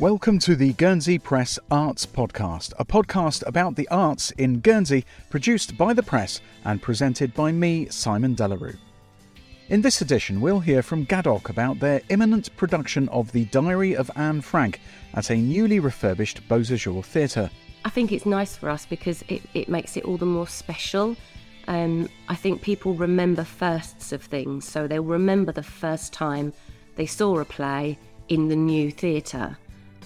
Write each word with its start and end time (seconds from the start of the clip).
Welcome 0.00 0.38
to 0.40 0.54
the 0.54 0.74
Guernsey 0.74 1.18
Press 1.18 1.58
Arts 1.72 2.06
Podcast, 2.06 2.72
a 2.78 2.84
podcast 2.84 3.42
about 3.48 3.74
the 3.74 3.88
arts 3.88 4.30
in 4.38 4.60
Guernsey, 4.60 5.04
produced 5.28 5.76
by 5.76 5.92
the 5.92 6.04
press 6.04 6.40
and 6.64 6.80
presented 6.80 7.34
by 7.34 7.50
me, 7.50 7.88
Simon 7.88 8.34
De 8.34 8.46
La 8.46 8.54
Rue. 8.54 8.76
In 9.70 9.82
this 9.82 10.00
edition, 10.00 10.40
we'll 10.40 10.60
hear 10.60 10.84
from 10.84 11.04
GADOC 11.04 11.48
about 11.48 11.80
their 11.80 12.00
imminent 12.10 12.56
production 12.56 13.08
of 13.08 13.32
The 13.32 13.46
Diary 13.46 13.96
of 13.96 14.08
Anne 14.14 14.40
Frank 14.40 14.80
at 15.14 15.30
a 15.30 15.36
newly 15.36 15.80
refurbished 15.80 16.46
Beau 16.46 16.62
Sejour 16.62 17.02
Theatre. 17.02 17.50
I 17.84 17.90
think 17.90 18.12
it's 18.12 18.24
nice 18.24 18.54
for 18.56 18.68
us 18.70 18.86
because 18.86 19.24
it, 19.26 19.42
it 19.52 19.68
makes 19.68 19.96
it 19.96 20.04
all 20.04 20.16
the 20.16 20.24
more 20.24 20.46
special. 20.46 21.16
Um, 21.66 22.08
I 22.28 22.36
think 22.36 22.62
people 22.62 22.94
remember 22.94 23.42
firsts 23.42 24.12
of 24.12 24.22
things, 24.22 24.64
so 24.64 24.86
they'll 24.86 25.02
remember 25.02 25.50
the 25.50 25.64
first 25.64 26.12
time 26.12 26.52
they 26.94 27.06
saw 27.06 27.40
a 27.40 27.44
play 27.44 27.98
in 28.28 28.46
the 28.46 28.54
new 28.54 28.92
theatre. 28.92 29.58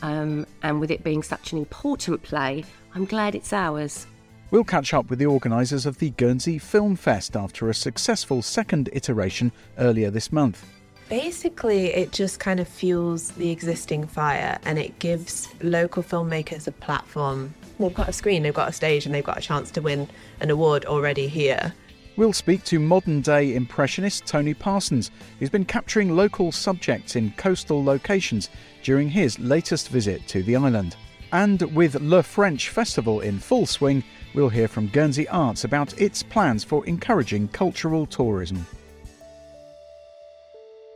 Um, 0.02 0.47
and 0.62 0.80
with 0.80 0.91
it 0.91 1.05
being 1.05 1.23
such 1.23 1.52
an 1.52 1.59
important 1.59 2.23
play, 2.23 2.65
I'm 2.95 3.05
glad 3.05 3.34
it's 3.34 3.52
ours. 3.52 4.06
We'll 4.51 4.65
catch 4.65 4.93
up 4.93 5.09
with 5.09 5.19
the 5.19 5.27
organisers 5.27 5.87
of 5.87 5.98
the 5.98 6.10
Guernsey 6.10 6.59
Film 6.59 6.95
Fest 6.95 7.37
after 7.37 7.70
a 7.70 7.74
successful 7.74 8.43
second 8.43 8.91
iteration 8.93 9.51
earlier 9.79 10.10
this 10.10 10.30
month. 10.30 10.66
Basically, 11.09 11.87
it 11.87 12.12
just 12.12 12.38
kind 12.38 12.60
of 12.60 12.69
fuels 12.69 13.30
the 13.33 13.51
existing 13.51 14.07
fire 14.07 14.59
and 14.65 14.79
it 14.79 14.98
gives 14.98 15.48
local 15.62 16.02
filmmakers 16.02 16.66
a 16.66 16.73
platform. 16.73 17.55
They've 17.79 17.95
got 17.95 18.09
a 18.09 18.12
screen, 18.12 18.43
they've 18.43 18.52
got 18.52 18.69
a 18.69 18.73
stage, 18.73 19.07
and 19.07 19.15
they've 19.15 19.24
got 19.24 19.38
a 19.38 19.41
chance 19.41 19.71
to 19.73 19.80
win 19.80 20.09
an 20.41 20.51
award 20.51 20.84
already 20.84 21.29
here. 21.29 21.73
We'll 22.16 22.34
speak 22.34 22.62
to 22.65 22.79
modern 22.79 23.23
day 23.23 23.55
impressionist 23.55 24.27
Tony 24.27 24.52
Parsons, 24.52 25.11
who's 25.39 25.48
been 25.48 25.65
capturing 25.65 26.15
local 26.15 26.52
subjects 26.52 27.16
in 27.16 27.32
coastal 27.38 27.82
locations 27.82 28.51
during 28.82 29.09
his 29.09 29.38
latest 29.38 29.88
visit 29.88 30.27
to 30.29 30.43
the 30.43 30.57
island. 30.57 30.95
And 31.32 31.63
with 31.74 31.95
Le 31.95 32.23
French 32.23 32.69
Festival 32.69 33.21
in 33.21 33.38
full 33.38 33.65
swing, 33.65 34.04
we'll 34.35 34.51
hear 34.51 34.69
from 34.69 34.88
Guernsey 34.88 35.27
Arts 35.29 35.65
about 35.65 35.99
its 35.99 36.23
plans 36.23 36.63
for 36.63 36.85
encouraging 36.85 37.49
cultural 37.49 38.04
tourism. 38.04 38.66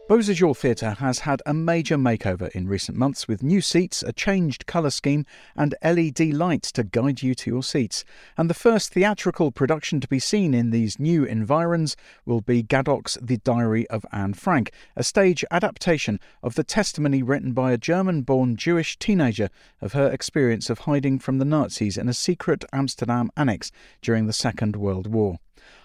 Beau 0.09 0.21
Sejour 0.21 0.55
Theatre 0.55 0.93
has 1.01 1.19
had 1.21 1.43
a 1.47 1.53
major 1.53 1.97
makeover 1.97 2.49
in 2.51 2.69
recent 2.69 2.97
months 2.97 3.27
with 3.27 3.43
new 3.43 3.61
seats, 3.61 4.05
a 4.05 4.13
changed 4.13 4.65
colour 4.65 4.91
scheme, 4.91 5.27
and 5.57 5.75
LED 5.83 6.21
lights 6.33 6.71
to 6.73 6.85
guide 6.85 7.25
you 7.25 7.35
to 7.35 7.51
your 7.51 7.65
seats. 7.65 8.05
And 8.39 8.49
the 8.49 8.55
first 8.55 8.93
theatrical 8.93 9.51
production 9.51 9.99
to 9.99 10.07
be 10.07 10.21
seen 10.21 10.55
in 10.55 10.71
these 10.71 11.01
new 11.01 11.25
environs 11.25 11.97
will 12.25 12.41
be 12.41 12.63
GADOC's 12.63 13.19
The 13.21 13.39
Diary 13.39 13.85
of 13.89 14.07
Anne 14.13 14.35
Frank, 14.35 14.71
a 14.95 15.03
stage 15.03 15.45
adaptation 15.51 16.21
of 16.41 16.55
the 16.55 16.63
testimony 16.63 17.25
written 17.25 17.53
by 17.53 17.73
a 17.73 17.79
German 17.79 18.23
born 18.23 18.55
Jewish 18.55 18.97
teenager 19.01 19.51
of 19.81 19.95
her 19.95 20.09
experience 20.09 20.71
of 20.71 20.79
hiding 20.81 21.19
from 21.19 21.39
the 21.39 21.45
Nazis 21.45 21.99
in 21.99 22.09
a 22.09 22.15
secret 22.15 22.65
Amsterdam 22.73 23.29
annex 23.37 23.73
during 24.03 24.29
the 24.29 24.33
Second 24.33 24.77
World 24.77 25.09
War. 25.09 25.41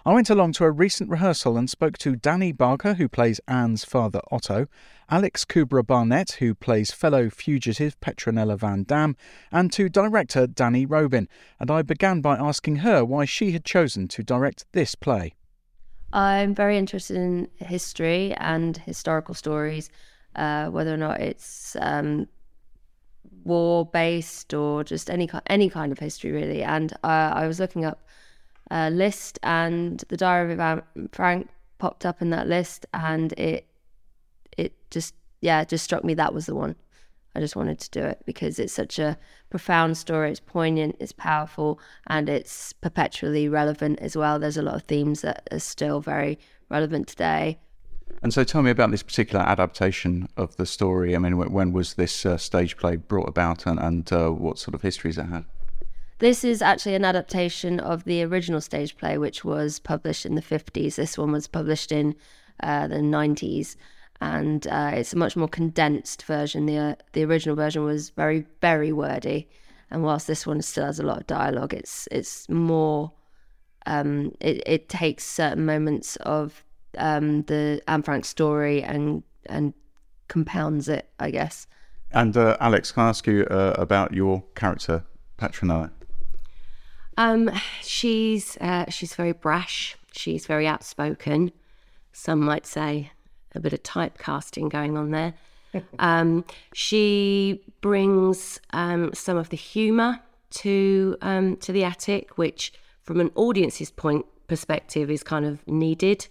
I 0.05 0.13
went 0.13 0.29
along 0.29 0.53
to 0.53 0.65
a 0.65 0.71
recent 0.71 1.09
rehearsal 1.09 1.57
and 1.57 1.69
spoke 1.69 1.97
to 1.99 2.15
Danny 2.15 2.51
Barker, 2.51 2.95
who 2.95 3.07
plays 3.07 3.39
Anne's 3.47 3.85
father 3.85 4.21
Otto, 4.31 4.67
Alex 5.09 5.45
Kubra 5.45 5.85
Barnett, 5.85 6.31
who 6.39 6.55
plays 6.55 6.91
fellow 6.91 7.29
fugitive 7.29 7.99
Petronella 7.99 8.57
Van 8.57 8.83
Daan, 8.83 9.15
and 9.51 9.71
to 9.73 9.89
director 9.89 10.47
Danny 10.47 10.85
Robin. 10.85 11.27
And 11.59 11.69
I 11.69 11.81
began 11.81 12.21
by 12.21 12.37
asking 12.37 12.77
her 12.77 13.05
why 13.05 13.25
she 13.25 13.51
had 13.51 13.65
chosen 13.65 14.07
to 14.09 14.23
direct 14.23 14.65
this 14.71 14.95
play. 14.95 15.33
I'm 16.13 16.53
very 16.53 16.77
interested 16.77 17.17
in 17.17 17.49
history 17.57 18.33
and 18.35 18.77
historical 18.77 19.33
stories, 19.33 19.89
uh, 20.35 20.67
whether 20.67 20.93
or 20.93 20.97
not 20.97 21.19
it's 21.19 21.75
um, 21.79 22.27
war 23.43 23.85
based 23.85 24.53
or 24.53 24.83
just 24.83 25.09
any 25.09 25.29
any 25.47 25.69
kind 25.69 25.91
of 25.91 25.99
history 25.99 26.31
really. 26.31 26.63
And 26.63 26.93
uh, 27.03 27.31
I 27.33 27.47
was 27.47 27.59
looking 27.59 27.85
up 27.85 28.01
uh, 28.71 28.89
list, 28.89 29.37
and 29.43 30.03
the 30.07 30.17
Diary 30.17 30.53
of 30.53 30.59
Anne 30.59 30.81
Frank 31.11 31.49
popped 31.77 32.05
up 32.05 32.21
in 32.21 32.29
that 32.31 32.47
list, 32.47 32.85
and 32.93 33.33
it 33.33 33.67
it 34.57 34.73
just 34.89 35.13
yeah, 35.41 35.61
it 35.61 35.69
just 35.69 35.83
struck 35.83 36.03
me 36.03 36.13
that 36.15 36.33
was 36.33 36.45
the 36.45 36.55
one. 36.55 36.75
I 37.35 37.39
just 37.39 37.55
wanted 37.55 37.79
to 37.79 37.89
do 37.91 38.05
it 38.05 38.21
because 38.25 38.59
it's 38.59 38.73
such 38.73 38.99
a 38.99 39.17
profound 39.49 39.97
story. 39.97 40.31
It's 40.31 40.39
poignant, 40.39 40.97
it's 40.99 41.13
powerful, 41.13 41.79
and 42.07 42.27
it's 42.29 42.73
perpetually 42.73 43.47
relevant 43.47 43.99
as 43.99 44.17
well. 44.17 44.39
There's 44.39 44.57
a 44.57 44.61
lot 44.61 44.75
of 44.75 44.83
themes 44.83 45.21
that 45.21 45.47
are 45.51 45.59
still 45.59 46.01
very 46.01 46.39
relevant 46.69 47.07
today. 47.07 47.59
And 48.21 48.33
so, 48.33 48.43
tell 48.43 48.61
me 48.61 48.71
about 48.71 48.91
this 48.91 49.03
particular 49.03 49.43
adaptation 49.43 50.27
of 50.35 50.55
the 50.57 50.65
story. 50.65 51.15
I 51.15 51.19
mean, 51.19 51.37
when 51.37 51.71
was 51.71 51.93
this 51.93 52.25
uh, 52.25 52.37
stage 52.37 52.77
play 52.77 52.97
brought 52.97 53.29
about, 53.29 53.65
and, 53.65 53.79
and 53.79 54.11
uh, 54.11 54.29
what 54.29 54.59
sort 54.59 54.75
of 54.75 54.81
histories 54.81 55.17
it 55.17 55.25
had? 55.25 55.45
This 56.21 56.43
is 56.43 56.61
actually 56.61 56.93
an 56.93 57.03
adaptation 57.03 57.79
of 57.79 58.03
the 58.03 58.21
original 58.21 58.61
stage 58.61 58.95
play, 58.95 59.17
which 59.17 59.43
was 59.43 59.79
published 59.79 60.23
in 60.23 60.35
the 60.35 60.41
50s. 60.43 60.93
This 60.93 61.17
one 61.17 61.31
was 61.31 61.47
published 61.47 61.91
in 61.91 62.13
uh, 62.61 62.87
the 62.87 62.97
90s, 62.97 63.75
and 64.21 64.67
uh, 64.67 64.91
it's 64.93 65.13
a 65.13 65.17
much 65.17 65.35
more 65.35 65.47
condensed 65.47 66.21
version. 66.25 66.67
The, 66.67 66.77
uh, 66.77 66.95
the 67.13 67.23
original 67.23 67.55
version 67.55 67.83
was 67.83 68.11
very, 68.11 68.45
very 68.61 68.91
wordy, 68.91 69.49
and 69.89 70.03
whilst 70.03 70.27
this 70.27 70.45
one 70.45 70.61
still 70.61 70.85
has 70.85 70.99
a 70.99 71.03
lot 71.03 71.17
of 71.21 71.25
dialogue, 71.25 71.73
it's 71.73 72.07
it's 72.11 72.47
more. 72.47 73.11
Um, 73.87 74.35
it, 74.39 74.61
it 74.67 74.89
takes 74.89 75.23
certain 75.23 75.65
moments 75.65 76.17
of 76.17 76.63
um, 76.99 77.41
the 77.45 77.81
Anne 77.87 78.03
Frank 78.03 78.25
story 78.25 78.83
and 78.83 79.23
and 79.47 79.73
compounds 80.27 80.87
it, 80.87 81.09
I 81.19 81.31
guess. 81.31 81.65
And 82.11 82.37
uh, 82.37 82.57
Alex, 82.59 82.91
can 82.91 83.05
I 83.05 83.09
ask 83.09 83.25
you 83.25 83.43
uh, 83.45 83.73
about 83.75 84.13
your 84.13 84.43
character, 84.53 85.03
Petronella? 85.39 85.89
Um, 87.17 87.51
she's 87.81 88.57
uh, 88.57 88.89
she's 88.89 89.15
very 89.15 89.33
brash. 89.33 89.95
She's 90.11 90.45
very 90.45 90.67
outspoken. 90.67 91.51
Some 92.13 92.41
might 92.41 92.65
say 92.65 93.11
a 93.55 93.59
bit 93.59 93.73
of 93.73 93.83
typecasting 93.83 94.69
going 94.69 94.97
on 94.97 95.11
there. 95.11 95.33
um, 95.99 96.45
she 96.73 97.61
brings 97.81 98.59
um, 98.71 99.11
some 99.13 99.37
of 99.37 99.49
the 99.49 99.57
humour 99.57 100.19
to 100.51 101.17
um, 101.21 101.57
to 101.57 101.71
the 101.71 101.83
attic, 101.83 102.37
which, 102.37 102.73
from 103.01 103.19
an 103.19 103.31
audience's 103.35 103.91
point 103.91 104.25
perspective, 104.47 105.09
is 105.09 105.23
kind 105.23 105.45
of 105.45 105.65
needed 105.67 106.27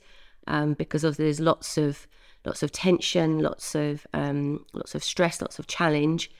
um, 0.47 0.74
because 0.74 1.04
of 1.04 1.16
there's 1.16 1.41
lots 1.41 1.78
of 1.78 2.06
lots 2.44 2.62
of 2.62 2.72
tension, 2.72 3.41
lots 3.41 3.74
of 3.74 4.06
um, 4.12 4.64
lots 4.72 4.94
of 4.94 5.02
stress, 5.02 5.41
lots 5.41 5.58
of 5.58 5.66
challenge. 5.66 6.30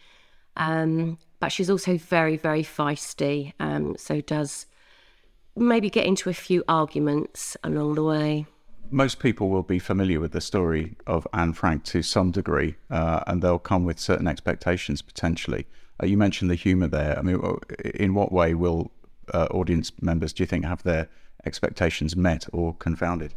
Um, 0.57 1.19
but 1.41 1.51
she's 1.51 1.71
also 1.71 1.97
very, 1.97 2.37
very 2.37 2.63
feisty. 2.63 3.55
Um, 3.59 3.97
so 3.97 4.21
does 4.21 4.67
maybe 5.57 5.91
get 5.91 6.07
into 6.07 6.31
a 6.31 6.35
few 6.35 6.63
arguments 6.69 7.57
along 7.65 7.95
the 7.95 8.05
way. 8.05 8.47
Most 8.91 9.21
people 9.21 9.49
will 9.49 9.63
be 9.63 9.79
familiar 9.79 10.21
with 10.21 10.33
the 10.33 10.41
story 10.41 10.97
of 11.07 11.27
Anne 11.33 11.53
Frank 11.53 11.85
to 11.85 12.03
some 12.03 12.31
degree, 12.31 12.77
uh, 12.91 13.23
and 13.27 13.43
they'll 13.43 13.59
come 13.59 13.85
with 13.85 13.99
certain 13.99 14.27
expectations 14.27 15.01
potentially. 15.01 15.67
Uh, 16.03 16.07
you 16.07 16.17
mentioned 16.17 16.51
the 16.51 16.57
humour 16.57 16.89
there. 16.89 17.19
I 17.19 17.23
mean, 17.23 17.41
in 17.95 18.15
what 18.15 18.33
way 18.33 18.55
will 18.55 18.91
uh, 19.33 19.47
audience 19.51 19.93
members, 20.01 20.33
do 20.33 20.43
you 20.43 20.47
think, 20.47 20.65
have 20.65 20.83
their 20.83 21.09
expectations 21.47 22.17
met 22.17 22.47
or 22.53 22.75
confounded? 22.75 23.35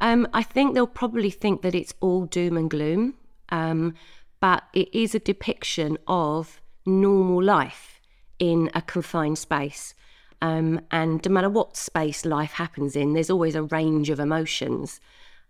Um, 0.00 0.28
I 0.32 0.42
think 0.42 0.74
they'll 0.74 0.86
probably 0.86 1.30
think 1.30 1.62
that 1.62 1.74
it's 1.74 1.94
all 2.00 2.26
doom 2.26 2.56
and 2.56 2.70
gloom, 2.70 3.14
um, 3.48 3.94
but 4.38 4.64
it 4.72 4.94
is 4.94 5.14
a 5.14 5.18
depiction 5.18 5.98
of 6.06 6.60
normal 6.88 7.42
life 7.42 8.00
in 8.38 8.70
a 8.74 8.82
confined 8.82 9.38
space. 9.38 9.94
Um, 10.40 10.80
and 10.90 11.24
no 11.24 11.32
matter 11.32 11.50
what 11.50 11.76
space 11.76 12.24
life 12.24 12.52
happens 12.52 12.94
in, 12.94 13.12
there's 13.12 13.30
always 13.30 13.54
a 13.54 13.62
range 13.62 14.10
of 14.10 14.20
emotions. 14.20 15.00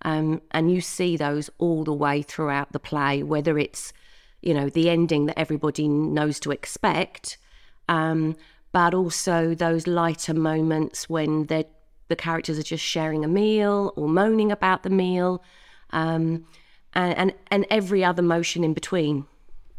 Um, 0.03 0.41
and 0.53 0.73
you 0.73 0.81
see 0.81 1.17
those 1.17 1.51
all 1.59 1.85
the 1.85 1.93
way 1.93 2.23
throughout 2.23 2.73
the 2.73 2.79
play, 2.79 3.23
whether 3.23 3.59
it's, 3.59 3.93
you 4.41 4.55
know, 4.55 4.69
the 4.69 4.89
ending 4.89 5.27
that 5.27 5.39
everybody 5.39 5.89
knows 5.89 6.41
to 6.41 6.53
expect, 6.53 7.37
um, 7.89 8.37
but 8.73 8.95
also 8.95 9.55
those 9.55 9.87
lighter 9.87 10.35
moments 10.35 11.09
when 11.09 11.47
the 11.47 11.67
characters 12.17 12.59
are 12.59 12.63
just 12.63 12.85
sharing 12.85 13.25
a 13.25 13.29
meal 13.29 13.93
or 13.97 14.09
moaning 14.09 14.53
about 14.53 14.83
the 14.85 14.91
meal, 14.91 15.43
um, 15.91 16.47
and, 16.95 17.17
and, 17.19 17.35
and 17.51 17.67
every 17.71 18.05
other 18.05 18.23
motion 18.23 18.65
in 18.65 18.73
between. 18.73 19.27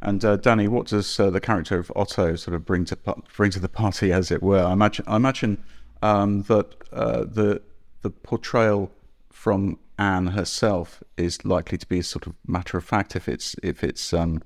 And 0.01 0.24
uh, 0.24 0.38
Danny, 0.38 0.68
what 0.68 0.88
does 0.88 1.19
uh, 1.19 1.30
the 1.30 1.42
character 1.42 1.78
of 1.78 1.92
Otto 1.96 2.36
sort 2.36 2.56
of 2.56 2.66
bring 2.66 2.86
to 2.86 2.98
bring 3.36 3.51
to 3.51 3.60
the 3.60 3.69
party, 3.69 4.13
as 4.13 4.31
it 4.31 4.42
were? 4.42 4.63
I 4.63 4.72
imagine, 4.72 5.06
I 5.07 5.18
imagine 5.18 5.63
um, 6.01 6.44
that 6.44 6.75
uh, 6.94 7.25
the 7.25 7.62
the 8.01 8.10
portrayal 8.10 8.92
from 9.30 9.78
Anne 9.98 10.28
herself 10.28 11.04
is 11.18 11.44
likely 11.44 11.78
to 11.78 11.86
be 11.86 12.00
a 12.00 12.04
sort 12.04 12.28
of 12.28 12.34
matter 12.48 12.78
of 12.78 12.86
fact 12.86 13.16
if 13.16 13.28
it's 13.28 13.56
if 13.62 13.84
it's 13.84 14.13
um, 14.13 14.42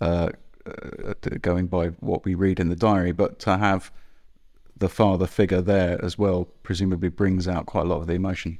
uh, 0.00 0.30
uh, 0.66 1.14
going 1.40 1.66
by 1.66 1.88
what 2.00 2.24
we 2.24 2.34
read 2.34 2.58
in 2.58 2.68
the 2.68 2.76
diary, 2.76 3.12
but 3.12 3.38
to 3.40 3.56
have 3.58 3.92
the 4.76 4.88
father 4.88 5.26
figure 5.26 5.62
there 5.62 6.04
as 6.04 6.18
well 6.18 6.48
presumably 6.62 7.08
brings 7.08 7.46
out 7.46 7.66
quite 7.66 7.86
a 7.86 7.88
lot 7.88 8.00
of 8.00 8.06
the 8.08 8.14
emotion. 8.14 8.58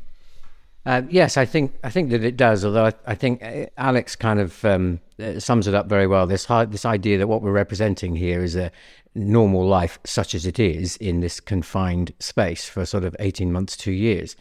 Uh, 0.86 1.02
yes, 1.10 1.36
I 1.36 1.44
think 1.44 1.72
I 1.82 1.90
think 1.90 2.10
that 2.10 2.22
it 2.22 2.36
does. 2.36 2.64
Although 2.64 2.86
I, 2.86 2.92
I 3.08 3.14
think 3.16 3.42
uh, 3.42 3.66
Alex 3.76 4.14
kind 4.14 4.38
of 4.38 4.64
um, 4.64 5.00
uh, 5.20 5.40
sums 5.40 5.66
it 5.66 5.74
up 5.74 5.88
very 5.88 6.06
well. 6.06 6.28
This 6.28 6.46
this 6.46 6.84
idea 6.84 7.18
that 7.18 7.26
what 7.26 7.42
we're 7.42 7.50
representing 7.50 8.14
here 8.14 8.44
is 8.44 8.54
a 8.54 8.70
normal 9.16 9.66
life, 9.66 9.98
such 10.04 10.32
as 10.32 10.46
it 10.46 10.60
is 10.60 10.96
in 10.98 11.20
this 11.20 11.40
confined 11.40 12.12
space 12.20 12.68
for 12.68 12.86
sort 12.86 13.02
of 13.02 13.16
eighteen 13.18 13.50
months, 13.50 13.76
two 13.76 13.90
years, 13.90 14.36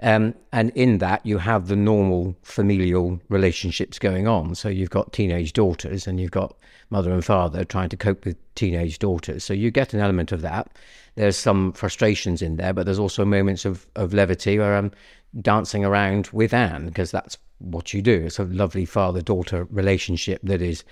um, 0.00 0.34
and 0.52 0.70
in 0.76 0.98
that 0.98 1.26
you 1.26 1.38
have 1.38 1.66
the 1.66 1.74
normal 1.74 2.36
familial 2.42 3.20
relationships 3.28 3.98
going 3.98 4.28
on. 4.28 4.54
So 4.54 4.68
you've 4.68 4.90
got 4.90 5.12
teenage 5.12 5.52
daughters, 5.54 6.06
and 6.06 6.20
you've 6.20 6.30
got 6.30 6.56
mother 6.90 7.10
and 7.12 7.24
father 7.24 7.64
trying 7.64 7.88
to 7.88 7.96
cope 7.96 8.24
with 8.24 8.36
teenage 8.54 9.00
daughters. 9.00 9.42
So 9.42 9.54
you 9.54 9.72
get 9.72 9.92
an 9.92 10.00
element 10.00 10.30
of 10.30 10.42
that. 10.42 10.68
There's 11.16 11.36
some 11.36 11.72
frustrations 11.72 12.42
in 12.42 12.56
there, 12.56 12.72
but 12.72 12.86
there's 12.86 12.98
also 12.98 13.24
moments 13.24 13.64
of, 13.64 13.86
of 13.96 14.14
levity 14.14 14.58
where 14.58 14.76
I'm 14.76 14.92
dancing 15.40 15.84
around 15.84 16.28
with 16.32 16.52
Anne 16.52 16.86
because 16.86 17.10
that's 17.10 17.38
what 17.58 17.92
you 17.92 18.02
do. 18.02 18.24
It's 18.26 18.38
a 18.38 18.44
lovely 18.44 18.84
father 18.84 19.20
daughter 19.20 19.66
relationship 19.70 20.40
that 20.44 20.62
is 20.62 20.84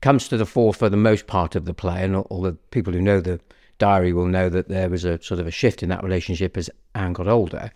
comes 0.00 0.28
to 0.28 0.36
the 0.36 0.46
fore 0.46 0.74
for 0.74 0.88
the 0.88 0.96
most 0.96 1.26
part 1.26 1.54
of 1.54 1.64
the 1.64 1.74
play, 1.74 2.02
and 2.02 2.16
all 2.16 2.42
the 2.42 2.54
people 2.70 2.92
who 2.92 3.00
know 3.00 3.20
the 3.20 3.40
diary 3.78 4.12
will 4.12 4.26
know 4.26 4.48
that 4.48 4.68
there 4.68 4.88
was 4.88 5.04
a 5.04 5.22
sort 5.22 5.40
of 5.40 5.46
a 5.46 5.50
shift 5.50 5.82
in 5.82 5.88
that 5.88 6.02
relationship 6.02 6.56
as 6.56 6.68
Anne 6.94 7.12
got 7.12 7.28
older. 7.28 7.70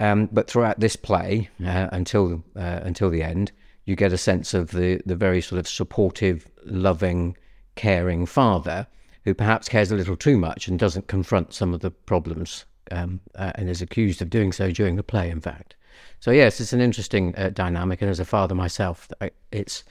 Um, 0.00 0.28
but 0.32 0.48
throughout 0.48 0.80
this 0.80 0.96
play, 0.96 1.50
uh, 1.64 1.88
until 1.92 2.42
uh, 2.56 2.80
until 2.82 3.10
the 3.10 3.22
end, 3.22 3.52
you 3.84 3.96
get 3.96 4.12
a 4.12 4.18
sense 4.18 4.54
of 4.54 4.70
the 4.70 5.00
the 5.06 5.16
very 5.16 5.40
sort 5.40 5.58
of 5.58 5.68
supportive, 5.68 6.48
loving, 6.64 7.36
caring 7.74 8.26
father 8.26 8.86
who 9.24 9.34
perhaps 9.34 9.68
cares 9.68 9.92
a 9.92 9.96
little 9.96 10.16
too 10.16 10.36
much 10.36 10.66
and 10.66 10.78
doesn't 10.78 11.06
confront 11.06 11.54
some 11.54 11.72
of 11.72 11.80
the 11.80 11.90
problems 11.90 12.64
um, 12.90 13.20
uh, 13.34 13.52
and 13.54 13.68
is 13.68 13.82
accused 13.82 14.22
of 14.22 14.30
doing 14.30 14.52
so 14.52 14.70
during 14.70 14.96
the 14.96 15.02
play, 15.02 15.30
in 15.30 15.40
fact. 15.40 15.74
So 16.20 16.30
yes, 16.30 16.60
it's 16.60 16.72
an 16.72 16.80
interesting 16.80 17.34
uh, 17.36 17.50
dynamic, 17.50 18.00
and 18.02 18.10
as 18.10 18.20
a 18.20 18.24
father 18.24 18.54
myself, 18.54 19.08
it's 19.50 19.84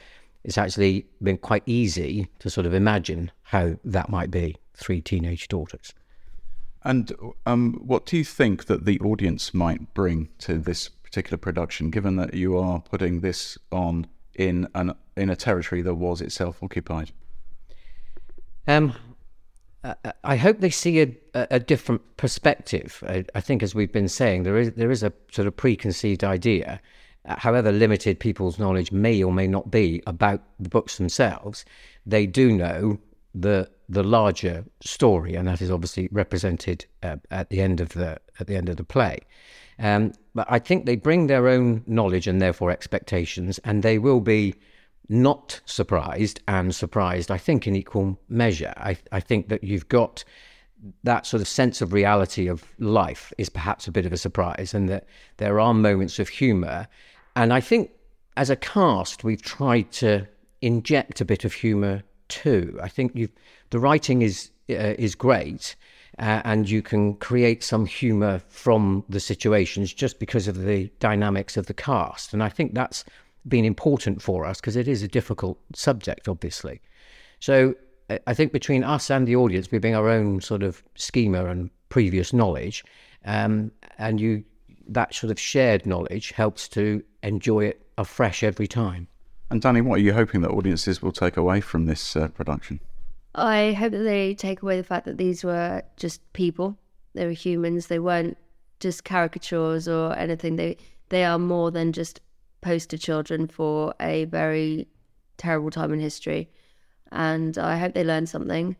it's 0.43 0.57
actually 0.57 1.05
been 1.21 1.38
quite 1.38 1.63
easy 1.65 2.27
to 2.39 2.49
sort 2.49 2.65
of 2.65 2.73
imagine 2.73 3.31
how 3.43 3.75
that 3.83 4.09
might 4.09 4.31
be. 4.31 4.57
Three 4.73 5.01
teenage 5.01 5.47
daughters. 5.47 5.93
And 6.83 7.13
um, 7.45 7.73
what 7.85 8.07
do 8.07 8.17
you 8.17 8.23
think 8.23 8.65
that 8.65 8.85
the 8.85 8.99
audience 9.01 9.53
might 9.53 9.94
bring 9.94 10.29
to 10.39 10.57
this 10.57 10.89
particular 10.89 11.37
production, 11.37 11.91
given 11.91 12.15
that 12.15 12.33
you 12.33 12.57
are 12.57 12.79
putting 12.79 13.19
this 13.19 13.57
on 13.71 14.07
in 14.33 14.67
an 14.73 14.94
in 15.15 15.29
a 15.29 15.35
territory 15.35 15.81
that 15.81 15.95
was 15.95 16.21
itself 16.21 16.63
occupied? 16.63 17.11
Um, 18.67 18.95
I 20.24 20.36
hope 20.36 20.60
they 20.60 20.69
see 20.69 21.01
a, 21.01 21.12
a 21.33 21.60
different 21.60 22.01
perspective. 22.18 23.04
I, 23.07 23.25
I, 23.33 23.42
think, 23.42 23.63
as 23.63 23.74
we've 23.74 23.92
been 23.92 24.10
saying, 24.10 24.44
there 24.44 24.57
is 24.57 24.72
there 24.74 24.92
is 24.92 25.01
a 25.01 25.12
sort 25.31 25.48
of 25.48 25.57
preconceived 25.57 26.24
idea, 26.24 26.80
uh, 27.25 27.36
however 27.39 27.72
limited 27.72 28.19
people's 28.19 28.60
knowledge 28.60 28.92
may 28.92 29.24
or 29.24 29.33
may 29.33 29.48
not 29.48 29.72
be 29.72 30.04
about 30.06 30.44
the 30.60 30.69
books 30.69 30.98
themselves. 30.98 31.66
They 32.06 32.28
do 32.28 32.51
know 32.51 33.00
the 33.33 33.69
the 33.89 34.04
larger 34.04 34.66
story, 34.81 35.33
and 35.36 35.48
that 35.48 35.62
is 35.62 35.72
obviously 35.72 36.10
represented 36.12 36.86
uh, 37.01 37.18
at 37.31 37.50
the 37.50 37.62
end 37.62 37.81
of 37.81 37.89
the 37.89 38.19
at 38.39 38.45
the 38.45 38.56
end 38.56 38.69
of 38.69 38.78
the 38.78 38.83
play. 38.83 39.19
Um, 39.80 40.13
but 40.36 40.45
I 40.50 40.60
think 40.60 40.86
they 40.86 40.95
bring 40.95 41.25
their 41.25 41.48
own 41.48 41.83
knowledge 41.88 42.28
and 42.28 42.39
therefore 42.39 42.69
expectations, 42.69 43.60
and 43.63 43.81
they 43.81 43.98
will 43.98 44.22
be 44.22 44.54
not 45.09 45.59
surprised 45.65 46.39
and 46.48 46.74
surprised, 46.74 47.31
I 47.31 47.38
think, 47.38 47.68
in 47.68 47.75
equal 47.75 48.19
measure. 48.30 48.74
I, 48.77 48.98
I 49.12 49.19
think 49.19 49.50
that 49.50 49.63
you've 49.63 49.89
got 49.89 50.24
that 51.03 51.25
sort 51.25 51.42
of 51.42 51.48
sense 51.48 51.81
of 51.81 51.94
reality 51.94 52.48
of 52.48 52.63
life 52.80 53.33
is 53.38 53.50
perhaps 53.50 53.88
a 53.88 53.92
bit 53.92 54.06
of 54.06 54.13
a 54.13 54.18
surprise, 54.18 54.74
and 54.74 54.89
that 54.89 55.06
there 55.38 55.59
are 55.59 55.74
moments 55.74 56.19
of 56.19 56.30
humour. 56.30 56.88
And 57.36 57.53
I 57.53 57.62
think 57.62 57.92
as 58.38 58.50
a 58.50 58.56
cast, 58.56 59.24
we've 59.24 59.42
tried 59.42 59.92
to 59.94 60.27
inject 60.62 61.21
a 61.21 61.25
bit 61.25 61.45
of 61.45 61.54
humour 61.54 62.04
too. 62.27 62.80
I 62.81 62.88
think 62.88 63.13
the 63.69 63.80
writing 63.80 64.21
is 64.21 64.51
uh, 64.69 64.95
is 64.97 65.15
great, 65.15 65.75
uh, 66.18 66.42
and 66.45 66.69
you 66.69 66.81
can 66.81 67.15
create 67.15 67.63
some 67.63 67.86
humour 67.86 68.39
from 68.47 69.04
the 69.09 69.19
situations 69.19 69.94
just 69.94 70.19
because 70.19 70.47
of 70.47 70.63
the 70.63 70.89
dynamics 71.00 71.57
of 71.57 71.65
the 71.65 71.74
cast. 71.74 72.33
And 72.33 72.42
I 72.42 72.50
think 72.50 72.74
that's 72.74 73.04
been 73.47 73.65
important 73.65 74.21
for 74.21 74.45
us 74.45 74.59
because 74.61 74.75
it 74.75 74.88
is 74.88 75.03
a 75.03 75.07
difficult 75.07 75.59
subject, 75.73 76.27
obviously. 76.27 76.81
So 77.39 77.75
I 78.27 78.33
think 78.33 78.51
between 78.51 78.83
us 78.83 79.09
and 79.09 79.27
the 79.27 79.35
audience, 79.35 79.71
we 79.71 79.79
bring 79.79 79.95
our 79.95 80.09
own 80.09 80.41
sort 80.41 80.63
of 80.63 80.83
schema 80.95 81.45
and 81.45 81.69
previous 81.89 82.33
knowledge, 82.33 82.83
um, 83.25 83.71
and 83.97 84.19
you 84.19 84.43
that 84.88 85.13
sort 85.13 85.31
of 85.31 85.39
shared 85.39 85.85
knowledge 85.85 86.31
helps 86.31 86.67
to 86.67 87.03
enjoy 87.23 87.65
it 87.65 87.81
afresh 87.97 88.43
every 88.43 88.67
time. 88.67 89.07
And 89.49 89.61
Danny, 89.61 89.81
what 89.81 89.99
are 89.99 90.01
you 90.01 90.13
hoping 90.13 90.41
that 90.41 90.49
audiences 90.49 91.01
will 91.01 91.11
take 91.11 91.37
away 91.37 91.61
from 91.61 91.85
this 91.85 92.15
uh, 92.15 92.29
production? 92.29 92.79
I 93.35 93.73
hope 93.73 93.91
that 93.91 94.03
they 94.03 94.33
take 94.33 94.61
away 94.61 94.77
the 94.77 94.83
fact 94.83 95.05
that 95.05 95.17
these 95.17 95.44
were 95.44 95.83
just 95.97 96.21
people. 96.33 96.77
They 97.13 97.25
were 97.25 97.31
humans. 97.31 97.87
They 97.87 97.99
weren't 97.99 98.37
just 98.79 99.05
caricatures 99.05 99.87
or 99.87 100.17
anything. 100.17 100.55
They 100.55 100.77
they 101.09 101.23
are 101.23 101.39
more 101.39 101.71
than 101.71 101.91
just 101.91 102.21
poster 102.61 102.97
children 102.97 103.47
for 103.47 103.93
a 103.99 104.25
very 104.25 104.87
terrible 105.37 105.71
time 105.71 105.93
in 105.93 105.99
history. 105.99 106.49
And 107.11 107.57
I 107.57 107.77
hope 107.77 107.93
they 107.93 108.03
learn 108.03 108.25
something 108.25 108.75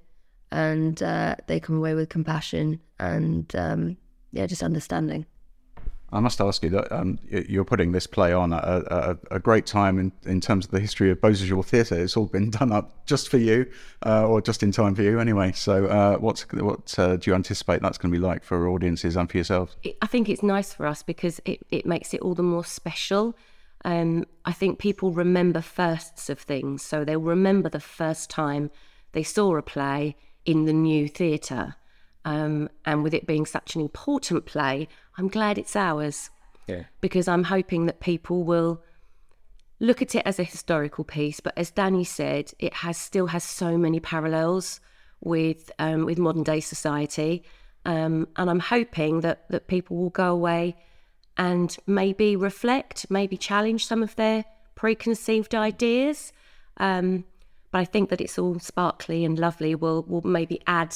and 0.52 1.02
uh, 1.02 1.36
they 1.48 1.60
come 1.60 1.78
away 1.78 1.94
with 1.94 2.10
compassion 2.10 2.80
and, 3.00 3.54
um, 3.56 3.98
yeah, 4.32 4.46
just 4.46 4.64
understanding. 4.64 5.26
I 6.14 6.20
must 6.20 6.42
ask 6.42 6.62
you 6.62 6.70
that 6.72 6.92
um, 6.92 7.20
you're 7.30 7.64
putting 7.64 7.94
this 7.94 8.06
play 8.06 8.34
on 8.34 8.52
at 8.52 8.64
a, 8.64 9.12
a, 9.12 9.36
a, 9.36 9.40
great 9.40 9.66
time 9.66 9.98
in, 9.98 10.12
in 10.26 10.42
terms 10.42 10.66
of 10.66 10.72
the 10.72 10.80
history 10.82 11.10
of 11.10 11.22
Beau 11.22 11.32
Sejour 11.32 11.64
Theatre. 11.64 11.96
It's 11.96 12.18
all 12.18 12.26
been 12.26 12.50
done 12.60 12.74
up 12.74 13.06
just 13.06 13.30
for 13.30 13.38
you, 13.38 13.66
uh, 14.06 14.28
or 14.28 14.42
just 14.42 14.62
in 14.62 14.74
time 14.74 14.94
for 14.94 15.04
you, 15.04 15.22
anyway. 15.22 15.54
So, 15.54 15.86
uh, 15.86 16.18
what's 16.18 16.42
what 16.52 17.00
uh, 17.00 17.16
do 17.16 17.32
you 17.32 17.36
anticipate 17.36 17.82
that's 17.82 17.98
going 17.98 18.12
to 18.12 18.20
be 18.20 18.22
like 18.22 18.44
for 18.44 18.68
audiences 18.68 19.16
and 19.16 19.32
for 19.32 19.38
yourselves? 19.38 19.78
I 20.02 20.08
think 20.08 20.28
it's 20.28 20.44
nice 20.44 20.74
for 20.74 20.86
us 20.86 21.02
because 21.02 21.40
it, 21.46 21.66
it 21.72 21.86
makes 21.86 22.14
it 22.14 22.20
all 22.20 22.36
the 22.36 22.44
more 22.44 22.66
special. 22.66 23.38
Um, 23.84 24.26
I 24.46 24.52
think 24.52 24.80
people 24.80 25.12
remember 25.12 25.62
firsts 25.62 26.30
of 26.30 26.40
things, 26.40 26.84
so 26.84 27.04
they'll 27.04 27.20
remember 27.20 27.70
the 27.70 27.80
first 27.80 28.30
time 28.30 28.70
they 29.14 29.24
saw 29.24 29.56
a 29.58 29.62
play 29.62 30.16
in 30.46 30.66
the 30.66 30.74
new 30.74 31.08
theatre. 31.08 31.76
Um, 32.24 32.70
and 32.86 33.04
with 33.04 33.14
it 33.14 33.26
being 33.26 33.46
such 33.46 33.76
an 33.76 33.82
important 33.82 34.46
play, 34.46 34.88
I'm 35.18 35.28
glad 35.28 35.58
it's 35.58 35.76
ours. 35.76 36.30
Yeah. 36.68 36.84
Because 37.02 37.28
I'm 37.28 37.46
hoping 37.46 37.88
that 37.88 38.00
people 38.00 38.44
will 38.44 38.84
look 39.80 40.02
at 40.02 40.14
it 40.14 40.22
as 40.26 40.40
a 40.40 40.44
historical 40.44 41.04
piece, 41.04 41.40
but 41.40 41.58
as 41.58 41.72
Danny 41.72 42.04
said, 42.04 42.52
it 42.60 42.76
has 42.76 42.98
still 42.98 43.28
has 43.28 43.44
so 43.44 43.78
many 43.78 44.00
parallels 44.00 44.80
with 45.20 45.72
um, 45.80 46.06
with 46.06 46.20
modern 46.20 46.44
day 46.44 46.60
society, 46.60 47.44
um, 47.86 48.28
and 48.36 48.50
I'm 48.50 48.60
hoping 48.60 49.22
that 49.22 49.50
that 49.50 49.68
people 49.68 49.98
will 49.98 50.12
go 50.12 50.32
away 50.32 50.76
and 51.38 51.76
maybe 51.88 52.36
reflect, 52.36 53.06
maybe 53.10 53.38
challenge 53.38 53.86
some 53.86 54.04
of 54.04 54.16
their 54.16 54.46
preconceived 54.76 55.56
ideas. 55.56 56.34
Um, 56.78 57.26
but 57.72 57.80
I 57.80 57.86
think 57.86 58.10
that 58.10 58.22
it's 58.22 58.38
all 58.38 58.60
sparkly 58.60 59.24
and 59.24 59.40
lovely. 59.40 59.76
Will 59.76 60.04
will 60.04 60.22
maybe 60.22 60.62
add 60.68 60.96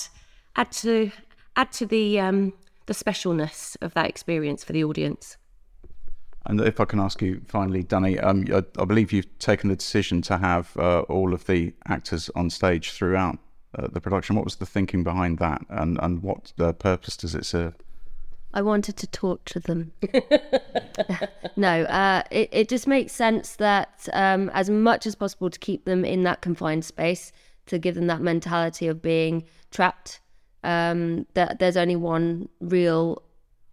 add 0.55 0.71
to 0.73 1.11
add 1.55 1.71
to 1.73 1.85
the 1.85 2.19
um, 2.19 2.53
the 2.85 2.93
specialness 2.93 3.77
of 3.81 3.93
that 3.93 4.07
experience 4.07 4.63
for 4.63 4.73
the 4.73 4.83
audience. 4.83 5.37
And 6.47 6.61
if 6.61 6.79
I 6.79 6.85
can 6.85 6.99
ask 6.99 7.21
you 7.21 7.41
finally, 7.47 7.81
Danny, 7.81 8.19
um, 8.19 8.45
I, 8.53 8.63
I, 8.79 8.85
believe 8.85 9.11
you've 9.11 9.39
taken 9.39 9.69
the 9.69 9.75
decision 9.75 10.21
to 10.23 10.37
have 10.37 10.77
uh, 10.77 10.99
all 11.01 11.33
of 11.33 11.47
the 11.47 11.73
actors 11.87 12.29
on 12.35 12.51
stage 12.51 12.91
throughout 12.91 13.39
uh, 13.77 13.87
the 13.87 13.99
production. 13.99 14.35
What 14.35 14.45
was 14.45 14.57
the 14.57 14.65
thinking 14.65 15.03
behind 15.03 15.39
that, 15.39 15.61
and 15.69 15.97
and 16.01 16.21
what 16.21 16.53
uh, 16.59 16.71
purpose 16.73 17.17
does 17.17 17.33
it 17.33 17.45
serve? 17.45 17.73
I 18.55 18.61
wanted 18.61 18.95
to 18.97 19.07
torture 19.07 19.59
them. 19.59 19.91
no, 21.57 21.83
uh, 21.83 22.23
it, 22.31 22.49
it 22.53 22.69
just 22.69 22.87
makes 22.87 23.11
sense 23.11 23.57
that 23.57 24.07
um, 24.13 24.49
as 24.53 24.69
much 24.69 25.05
as 25.05 25.13
possible 25.13 25.49
to 25.49 25.59
keep 25.59 25.83
them 25.83 26.05
in 26.05 26.23
that 26.23 26.41
confined 26.41 26.85
space, 26.85 27.33
to 27.65 27.77
give 27.77 27.95
them 27.95 28.07
that 28.07 28.21
mentality 28.21 28.87
of 28.87 29.01
being 29.01 29.43
trapped. 29.71 30.21
Um, 30.63 31.27
that 31.35 31.59
there's 31.59 31.77
only 31.77 31.95
one 31.95 32.49
real 32.59 33.21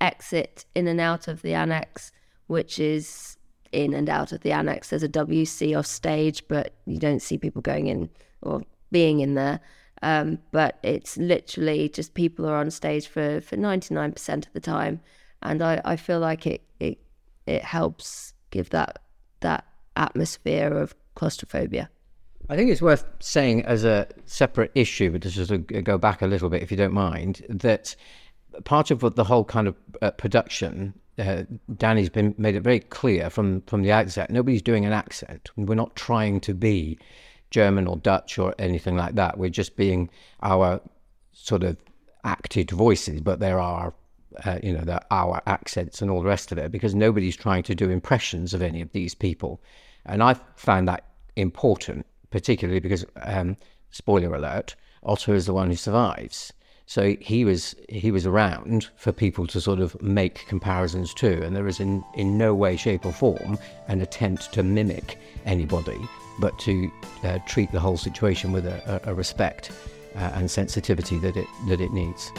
exit 0.00 0.66
in 0.74 0.88
and 0.88 1.00
out 1.00 1.28
of 1.28 1.40
the 1.40 1.54
annex, 1.54 2.12
which 2.48 2.78
is 2.78 3.38
in 3.70 3.94
and 3.94 4.10
out 4.10 4.32
of 4.32 4.40
the 4.40 4.52
annex. 4.52 4.90
There's 4.90 5.02
a 5.02 5.08
WC 5.08 5.78
off 5.78 5.86
stage, 5.86 6.42
but 6.48 6.74
you 6.86 6.98
don't 6.98 7.22
see 7.22 7.38
people 7.38 7.62
going 7.62 7.86
in 7.86 8.10
or 8.42 8.62
being 8.90 9.20
in 9.20 9.34
there. 9.34 9.60
Um, 10.02 10.38
but 10.50 10.78
it's 10.82 11.16
literally 11.16 11.88
just 11.88 12.14
people 12.14 12.46
are 12.46 12.56
on 12.56 12.70
stage 12.70 13.06
for, 13.06 13.40
for 13.40 13.56
99% 13.56 14.46
of 14.46 14.52
the 14.52 14.60
time. 14.60 15.00
And 15.42 15.62
I, 15.62 15.80
I 15.84 15.96
feel 15.96 16.18
like 16.18 16.46
it, 16.46 16.62
it, 16.80 16.98
it 17.46 17.62
helps 17.62 18.34
give 18.50 18.70
that, 18.70 19.00
that 19.40 19.64
atmosphere 19.96 20.76
of 20.76 20.94
claustrophobia. 21.14 21.88
I 22.50 22.56
think 22.56 22.70
it's 22.70 22.82
worth 22.82 23.04
saying 23.20 23.64
as 23.64 23.84
a 23.84 24.08
separate 24.24 24.72
issue, 24.74 25.10
but 25.10 25.22
just 25.22 25.48
to 25.48 25.58
go 25.58 25.96
back 25.96 26.22
a 26.22 26.26
little 26.26 26.48
bit, 26.48 26.62
if 26.62 26.70
you 26.70 26.76
don't 26.76 26.92
mind, 26.92 27.46
that 27.48 27.94
part 28.64 28.90
of 28.90 29.14
the 29.14 29.24
whole 29.24 29.44
kind 29.44 29.68
of 29.68 29.76
uh, 30.02 30.10
production 30.10 30.94
uh, 31.18 31.44
Danny's 31.76 32.08
been 32.08 32.34
made 32.38 32.54
it 32.54 32.62
very 32.62 32.80
clear 32.80 33.28
from 33.28 33.60
from 33.62 33.82
the 33.82 33.92
outset. 33.92 34.30
Nobody's 34.30 34.62
doing 34.62 34.86
an 34.86 34.92
accent. 34.92 35.50
We're 35.56 35.74
not 35.74 35.94
trying 35.94 36.40
to 36.40 36.54
be 36.54 36.98
German 37.52 37.86
or 37.86 37.96
Dutch 37.98 38.38
or 38.38 38.54
anything 38.58 38.96
like 38.96 39.14
that. 39.14 39.38
We're 39.38 39.50
just 39.62 39.76
being 39.76 40.10
our 40.42 40.80
sort 41.32 41.62
of 41.62 41.76
acted 42.24 42.70
voices, 42.70 43.20
but 43.20 43.38
there 43.38 43.60
are. 43.60 43.94
Uh, 44.46 44.58
you 44.62 44.72
know, 44.72 44.98
our 45.10 45.42
accents 45.44 46.00
and 46.00 46.10
all 46.10 46.22
the 46.22 46.26
rest 46.26 46.52
of 46.52 46.56
it, 46.56 46.72
because 46.72 46.94
nobody's 46.94 47.36
trying 47.36 47.62
to 47.62 47.74
do 47.74 47.90
impressions 47.90 48.54
of 48.54 48.62
any 48.62 48.80
of 48.80 48.90
these 48.92 49.14
people. 49.14 49.60
And 50.06 50.22
I 50.22 50.36
found 50.56 50.88
that 50.88 51.04
important, 51.36 52.06
particularly 52.30 52.80
because, 52.80 53.04
um, 53.16 53.58
spoiler 53.90 54.34
alert, 54.34 54.74
Otto 55.02 55.34
is 55.34 55.44
the 55.44 55.52
one 55.52 55.68
who 55.68 55.76
survives. 55.76 56.50
So 56.86 57.14
he 57.20 57.44
was 57.44 57.74
he 57.90 58.10
was 58.10 58.26
around 58.26 58.88
for 58.96 59.12
people 59.12 59.46
to 59.48 59.60
sort 59.60 59.80
of 59.80 60.00
make 60.00 60.46
comparisons 60.48 61.12
to, 61.14 61.42
and 61.44 61.54
there 61.54 61.68
is 61.68 61.78
in, 61.78 62.02
in 62.14 62.38
no 62.38 62.54
way, 62.54 62.76
shape, 62.76 63.04
or 63.04 63.12
form 63.12 63.58
an 63.88 64.00
attempt 64.00 64.52
to 64.54 64.62
mimic 64.62 65.18
anybody, 65.44 66.00
but 66.38 66.58
to 66.60 66.90
uh, 67.24 67.38
treat 67.46 67.70
the 67.72 67.80
whole 67.80 67.96
situation 67.96 68.52
with 68.52 68.66
a, 68.66 69.00
a, 69.04 69.14
respect 69.14 69.70
uh, 70.14 70.18
and 70.34 70.50
sensitivity 70.50 71.18
that 71.18 71.36
it 71.36 71.46
that 71.68 71.80
it 71.80 71.92
needs. 71.92 72.32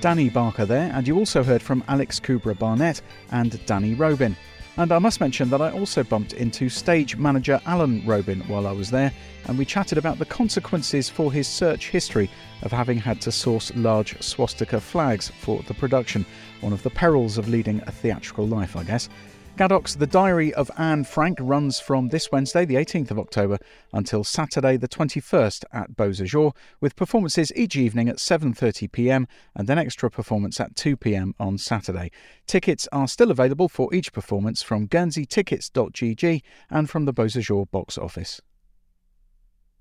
Danny 0.00 0.28
Barker 0.28 0.66
there, 0.66 0.90
and 0.94 1.08
you 1.08 1.16
also 1.16 1.42
heard 1.42 1.62
from 1.62 1.82
Alex 1.88 2.20
Kubra 2.20 2.56
Barnett 2.56 3.00
and 3.32 3.64
Danny 3.66 3.94
Robin. 3.94 4.36
And 4.78 4.92
I 4.92 4.98
must 4.98 5.20
mention 5.22 5.48
that 5.50 5.62
I 5.62 5.70
also 5.70 6.04
bumped 6.04 6.34
into 6.34 6.68
stage 6.68 7.16
manager 7.16 7.58
Alan 7.64 8.04
Robin 8.06 8.40
while 8.42 8.66
I 8.66 8.72
was 8.72 8.90
there, 8.90 9.10
and 9.46 9.56
we 9.56 9.64
chatted 9.64 9.96
about 9.96 10.18
the 10.18 10.26
consequences 10.26 11.08
for 11.08 11.32
his 11.32 11.48
search 11.48 11.88
history 11.88 12.30
of 12.62 12.72
having 12.72 12.98
had 12.98 13.20
to 13.22 13.32
source 13.32 13.74
large 13.74 14.20
swastika 14.22 14.78
flags 14.78 15.32
for 15.40 15.62
the 15.62 15.72
production. 15.72 16.26
One 16.60 16.74
of 16.74 16.82
the 16.82 16.90
perils 16.90 17.38
of 17.38 17.48
leading 17.48 17.80
a 17.86 17.90
theatrical 17.90 18.46
life, 18.46 18.76
I 18.76 18.84
guess. 18.84 19.08
Gadoc's 19.56 19.94
The 19.96 20.06
Diary 20.06 20.52
of 20.52 20.70
Anne 20.76 21.04
Frank 21.04 21.38
runs 21.40 21.80
from 21.80 22.08
this 22.08 22.30
Wednesday, 22.30 22.66
the 22.66 22.74
18th 22.74 23.10
of 23.10 23.18
October, 23.18 23.56
until 23.90 24.22
Saturday, 24.22 24.76
the 24.76 24.86
21st 24.86 25.64
at 25.72 25.96
Beau 25.96 26.12
Sejour, 26.12 26.52
with 26.78 26.94
performances 26.94 27.50
each 27.56 27.74
evening 27.74 28.06
at 28.10 28.18
7:30 28.18 28.92
p.m. 28.92 29.26
and 29.54 29.70
an 29.70 29.78
extra 29.78 30.10
performance 30.10 30.60
at 30.60 30.76
2 30.76 30.98
p.m. 30.98 31.34
on 31.40 31.56
Saturday. 31.56 32.10
Tickets 32.46 32.86
are 32.92 33.08
still 33.08 33.30
available 33.30 33.70
for 33.70 33.94
each 33.94 34.12
performance 34.12 34.62
from 34.62 34.88
guernseytickets.gg 34.88 36.42
and 36.68 36.90
from 36.90 37.06
the 37.06 37.14
Beau 37.14 37.28
Sejour 37.28 37.64
box 37.64 37.96
office. 37.96 38.42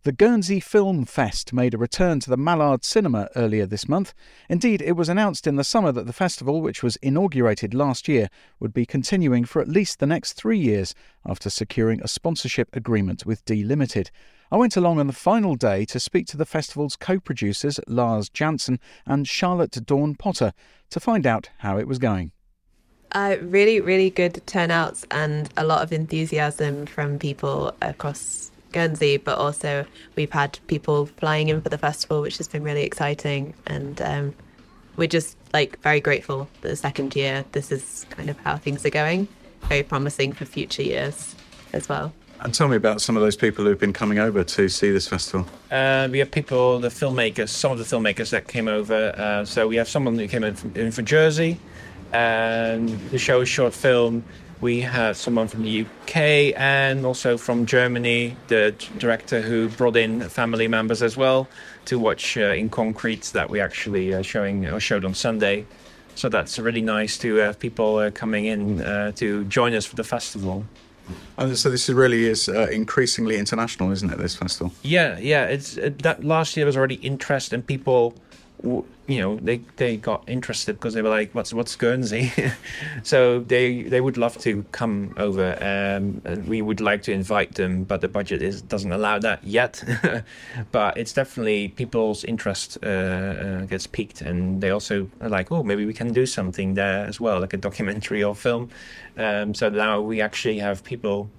The 0.06 0.12
Guernsey 0.12 0.60
Film 0.60 1.04
Fest 1.06 1.52
made 1.52 1.74
a 1.74 1.80
return 1.80 2.20
to 2.20 2.30
the 2.30 2.38
Mallard 2.38 2.84
Cinema 2.86 3.28
earlier 3.36 3.66
this 3.66 3.90
month. 3.90 4.14
Indeed, 4.48 4.84
it 4.84 4.92
was 4.92 5.10
announced 5.10 5.48
in 5.48 5.56
the 5.56 5.64
summer 5.64 5.92
that 5.92 6.06
the 6.06 6.14
festival, 6.14 6.62
which 6.62 6.84
was 6.84 6.96
inaugurated 6.98 7.74
last 7.74 8.08
year, 8.08 8.30
would 8.60 8.72
be 8.72 8.86
continuing 8.86 9.46
for 9.46 9.64
at 9.64 9.68
least 9.68 9.98
the 9.98 10.06
next 10.06 10.34
three 10.34 10.60
years 10.60 10.94
after 11.26 11.50
securing 11.50 12.04
a 12.04 12.08
sponsorship 12.08 12.70
agreement 12.76 13.26
with 13.26 13.44
D 13.46 13.64
Limited. 13.64 14.12
I 14.52 14.58
went 14.58 14.78
along 14.78 15.00
on 15.00 15.08
the 15.08 15.12
final 15.12 15.56
day 15.56 15.86
to 15.86 16.00
speak 16.00 16.28
to 16.28 16.38
the 16.38 16.46
festival's 16.46 16.96
co 16.96 17.20
producers, 17.20 17.80
Lars 17.88 18.30
Janssen 18.30 18.80
and 19.08 19.28
Charlotte 19.28 19.84
Dawn 19.88 20.14
Potter, 20.14 20.54
to 20.92 21.00
find 21.00 21.26
out 21.26 21.50
how 21.58 21.80
it 21.80 21.88
was 21.88 21.98
going. 21.98 22.32
Uh, 23.12 23.38
really, 23.42 23.82
really 23.82 24.12
good 24.12 24.46
turnouts 24.46 25.04
and 25.10 25.50
a 25.58 25.66
lot 25.66 25.82
of 25.82 25.92
enthusiasm 25.92 26.86
from 26.86 27.18
people 27.18 27.74
across 27.82 28.52
Guernsey, 28.76 29.18
but 29.18 29.38
also 29.38 29.86
we've 30.16 30.32
had 30.32 30.60
people 30.68 31.06
flying 31.06 31.48
in 31.48 31.62
for 31.62 31.70
the 31.70 31.78
festival, 31.78 32.22
which 32.22 32.38
has 32.38 32.48
been 32.48 32.62
really 32.62 32.84
exciting. 32.84 33.54
And 33.66 34.02
um, 34.02 34.36
we're 34.98 35.08
just 35.08 35.38
like 35.54 35.80
very 35.82 36.02
grateful 36.02 36.50
that 36.62 36.68
the 36.68 36.76
second 36.76 37.16
year, 37.16 37.46
this 37.54 37.72
is 37.72 38.06
kind 38.10 38.30
of 38.30 38.38
how 38.40 38.58
things 38.58 38.86
are 38.86 38.90
going. 38.92 39.28
Very 39.62 39.82
promising 39.82 40.34
for 40.34 40.46
future 40.46 40.84
years 40.84 41.36
as 41.74 41.88
well. 41.90 42.14
And 42.42 42.54
tell 42.54 42.68
me 42.68 42.76
about 42.76 43.02
some 43.02 43.16
of 43.16 43.24
those 43.24 43.38
people 43.38 43.64
who've 43.64 43.80
been 43.80 43.94
coming 43.94 44.20
over 44.20 44.44
to 44.44 44.68
see 44.68 44.92
this 44.92 45.08
festival. 45.08 45.48
Uh, 45.72 46.10
we 46.12 46.20
have 46.20 46.30
people, 46.30 46.80
the 46.80 46.90
filmmakers, 46.90 47.50
some 47.50 47.72
of 47.72 47.78
the 47.78 47.86
filmmakers 47.86 48.30
that 48.32 48.48
came 48.48 48.68
over. 48.68 49.16
Uh, 49.18 49.46
so 49.46 49.68
we 49.68 49.78
have 49.78 49.88
someone 49.88 50.20
who 50.20 50.28
came 50.28 50.44
in 50.44 50.54
from, 50.54 50.76
in 50.76 50.92
from 50.92 51.06
Jersey, 51.06 51.58
and 52.12 52.90
the 53.10 53.18
show 53.18 53.42
is 53.42 53.50
short 53.50 53.74
film. 53.74 54.24
We 54.66 54.82
have 54.82 55.16
someone 55.16 55.48
from 55.48 55.62
the 55.62 55.86
UK 55.86 56.16
and 56.60 57.06
also 57.06 57.38
from 57.38 57.68
Germany, 57.68 58.36
the 58.48 58.74
director 58.98 59.40
who 59.40 59.70
brought 59.70 59.96
in 59.96 60.28
family 60.28 60.68
members 60.68 61.04
as 61.04 61.16
well 61.16 61.48
to 61.86 62.00
watch 62.00 62.36
uh, 62.36 62.46
in 62.46 62.70
concrete 62.70 63.26
that 63.34 63.48
we 63.48 63.60
actually 63.60 64.12
uh, 64.12 64.24
showing 64.24 64.66
or 64.66 64.80
showed 64.80 65.06
on 65.06 65.14
Sunday. 65.14 65.68
So 66.16 66.30
that's 66.30 66.58
really 66.58 66.82
nice 66.82 67.16
to 67.20 67.36
have 67.36 67.60
people 67.60 67.98
uh, 67.98 68.10
coming 68.10 68.46
in 68.46 68.82
uh, 68.82 69.12
to 69.18 69.44
join 69.44 69.76
us 69.76 69.86
for 69.86 69.98
the 69.98 70.04
festival. 70.04 70.66
And 71.38 71.56
so 71.56 71.70
this 71.70 71.88
really 71.88 72.26
is 72.26 72.50
uh, 72.50 72.68
increasingly 72.72 73.38
international, 73.38 73.92
isn't 73.92 74.12
it? 74.12 74.18
This 74.18 74.36
festival. 74.36 74.74
Yeah, 74.82 75.20
yeah. 75.20 75.46
It's 75.46 75.76
that 75.76 76.24
last 76.24 76.58
year 76.58 76.66
was 76.66 76.76
already 76.76 76.96
interest 76.96 77.54
and 77.54 77.64
people 77.68 78.16
you 79.08 79.20
know 79.22 79.36
they 79.38 79.58
they 79.76 79.98
got 79.98 80.28
interested 80.28 80.74
because 80.74 80.96
they 80.96 81.02
were 81.02 81.10
like 81.10 81.34
what's 81.36 81.54
what's 81.54 81.76
Guernsey? 81.76 82.32
So 83.04 83.40
they 83.40 83.84
they 83.84 84.02
would 84.02 84.18
love 84.18 84.38
to 84.40 84.64
come 84.72 85.14
over 85.18 85.54
um, 85.62 86.22
and 86.26 86.48
we 86.48 86.62
would 86.62 86.82
like 86.82 87.04
to 87.04 87.12
invite 87.12 87.56
them 87.56 87.84
but 87.84 88.02
the 88.02 88.08
budget 88.08 88.42
is 88.42 88.62
doesn't 88.62 88.92
allow 88.92 89.20
that 89.20 89.44
yet. 89.44 89.84
But 90.72 90.98
it's 90.98 91.14
definitely 91.14 91.70
people's 91.70 92.24
interest 92.24 92.78
uh, 92.84 92.88
uh, 92.88 93.66
gets 93.66 93.88
piqued 93.88 94.22
and 94.22 94.62
they 94.62 94.72
also 94.72 95.10
are 95.22 95.30
like 95.30 95.52
oh 95.52 95.64
maybe 95.64 95.86
we 95.86 95.94
can 95.94 96.12
do 96.14 96.26
something 96.26 96.74
there 96.74 97.06
as 97.06 97.20
well 97.20 97.40
like 97.40 97.54
a 97.54 97.58
documentary 97.58 98.24
or 98.24 98.36
film. 98.36 98.70
Um, 99.18 99.54
so 99.54 99.70
now 99.70 100.02
we 100.02 100.22
actually 100.22 100.60
have 100.60 100.84
people 100.84 101.30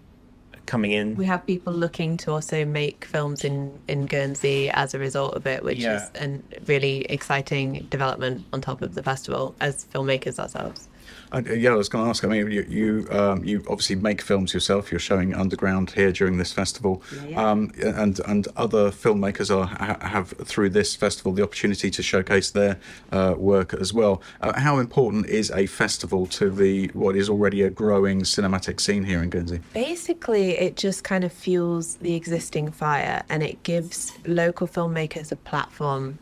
coming 0.67 0.93
in. 0.93 1.17
We 1.17 1.25
have 1.27 1.47
people 1.47 1.73
looking 1.73 2.17
to 2.19 2.33
also 2.33 2.65
make 2.65 3.05
films 3.05 3.45
in, 3.45 3.79
in 3.89 4.07
Guernsey 4.07 4.71
as 4.71 4.95
a 4.95 4.99
result 4.99 5.35
of 5.35 5.47
it, 5.47 5.63
which 5.63 5.79
yeah. 5.79 5.97
is 5.97 6.11
a 6.21 6.41
really 6.67 7.05
exciting 7.07 7.87
development 7.91 8.45
on 8.53 8.61
top 8.61 8.83
of 8.83 8.95
the 8.95 9.03
festival 9.03 9.55
as 9.61 9.87
filmmakers 9.87 10.39
ourselves. 10.39 10.89
Uh, 11.33 11.43
yeah, 11.47 11.71
I 11.71 11.75
was 11.75 11.89
going 11.89 12.05
to 12.05 12.11
ask. 12.11 12.25
I 12.25 12.29
mean, 12.29 12.51
you 12.51 12.67
you, 12.69 13.09
um, 13.11 13.45
you 13.45 13.65
obviously 13.69 13.97
make 13.97 14.21
films 14.21 14.55
yourself. 14.55 14.91
You're 14.91 14.99
showing 14.99 15.35
Underground 15.35 15.91
here 15.91 16.13
during 16.13 16.39
this 16.39 16.53
festival, 16.53 17.03
yeah, 17.15 17.27
yeah. 17.27 17.51
Um, 17.51 17.73
and 17.83 18.21
and 18.27 18.49
other 18.57 18.91
filmmakers 18.91 19.55
are 19.55 19.67
have 20.07 20.31
through 20.45 20.71
this 20.71 20.95
festival 20.97 21.33
the 21.33 21.43
opportunity 21.43 21.91
to 21.91 22.03
showcase 22.03 22.51
their 22.51 22.79
uh, 23.13 23.35
work 23.37 23.75
as 23.75 23.93
well. 23.93 24.23
Uh, 24.41 24.59
how 24.59 24.79
important 24.79 25.27
is 25.27 25.51
a 25.51 25.67
festival 25.67 26.27
to 26.27 26.51
the 26.51 26.89
what 26.89 27.17
is 27.17 27.29
already 27.29 27.63
a 27.63 27.71
growing 27.71 28.23
cinematic 28.23 28.81
scene 28.81 29.05
here 29.05 29.23
in 29.23 29.31
Guernsey? 29.31 29.61
Basically, 29.75 30.51
it 30.59 30.77
just 30.77 31.05
kind 31.05 31.25
of 31.25 31.33
fuels 31.33 31.97
the 31.97 32.15
existing 32.15 32.71
fire, 32.71 33.23
and 33.29 33.43
it 33.43 33.63
gives 33.63 34.13
local 34.27 34.67
filmmakers 34.67 35.33
a 35.33 35.37
platform 35.37 36.19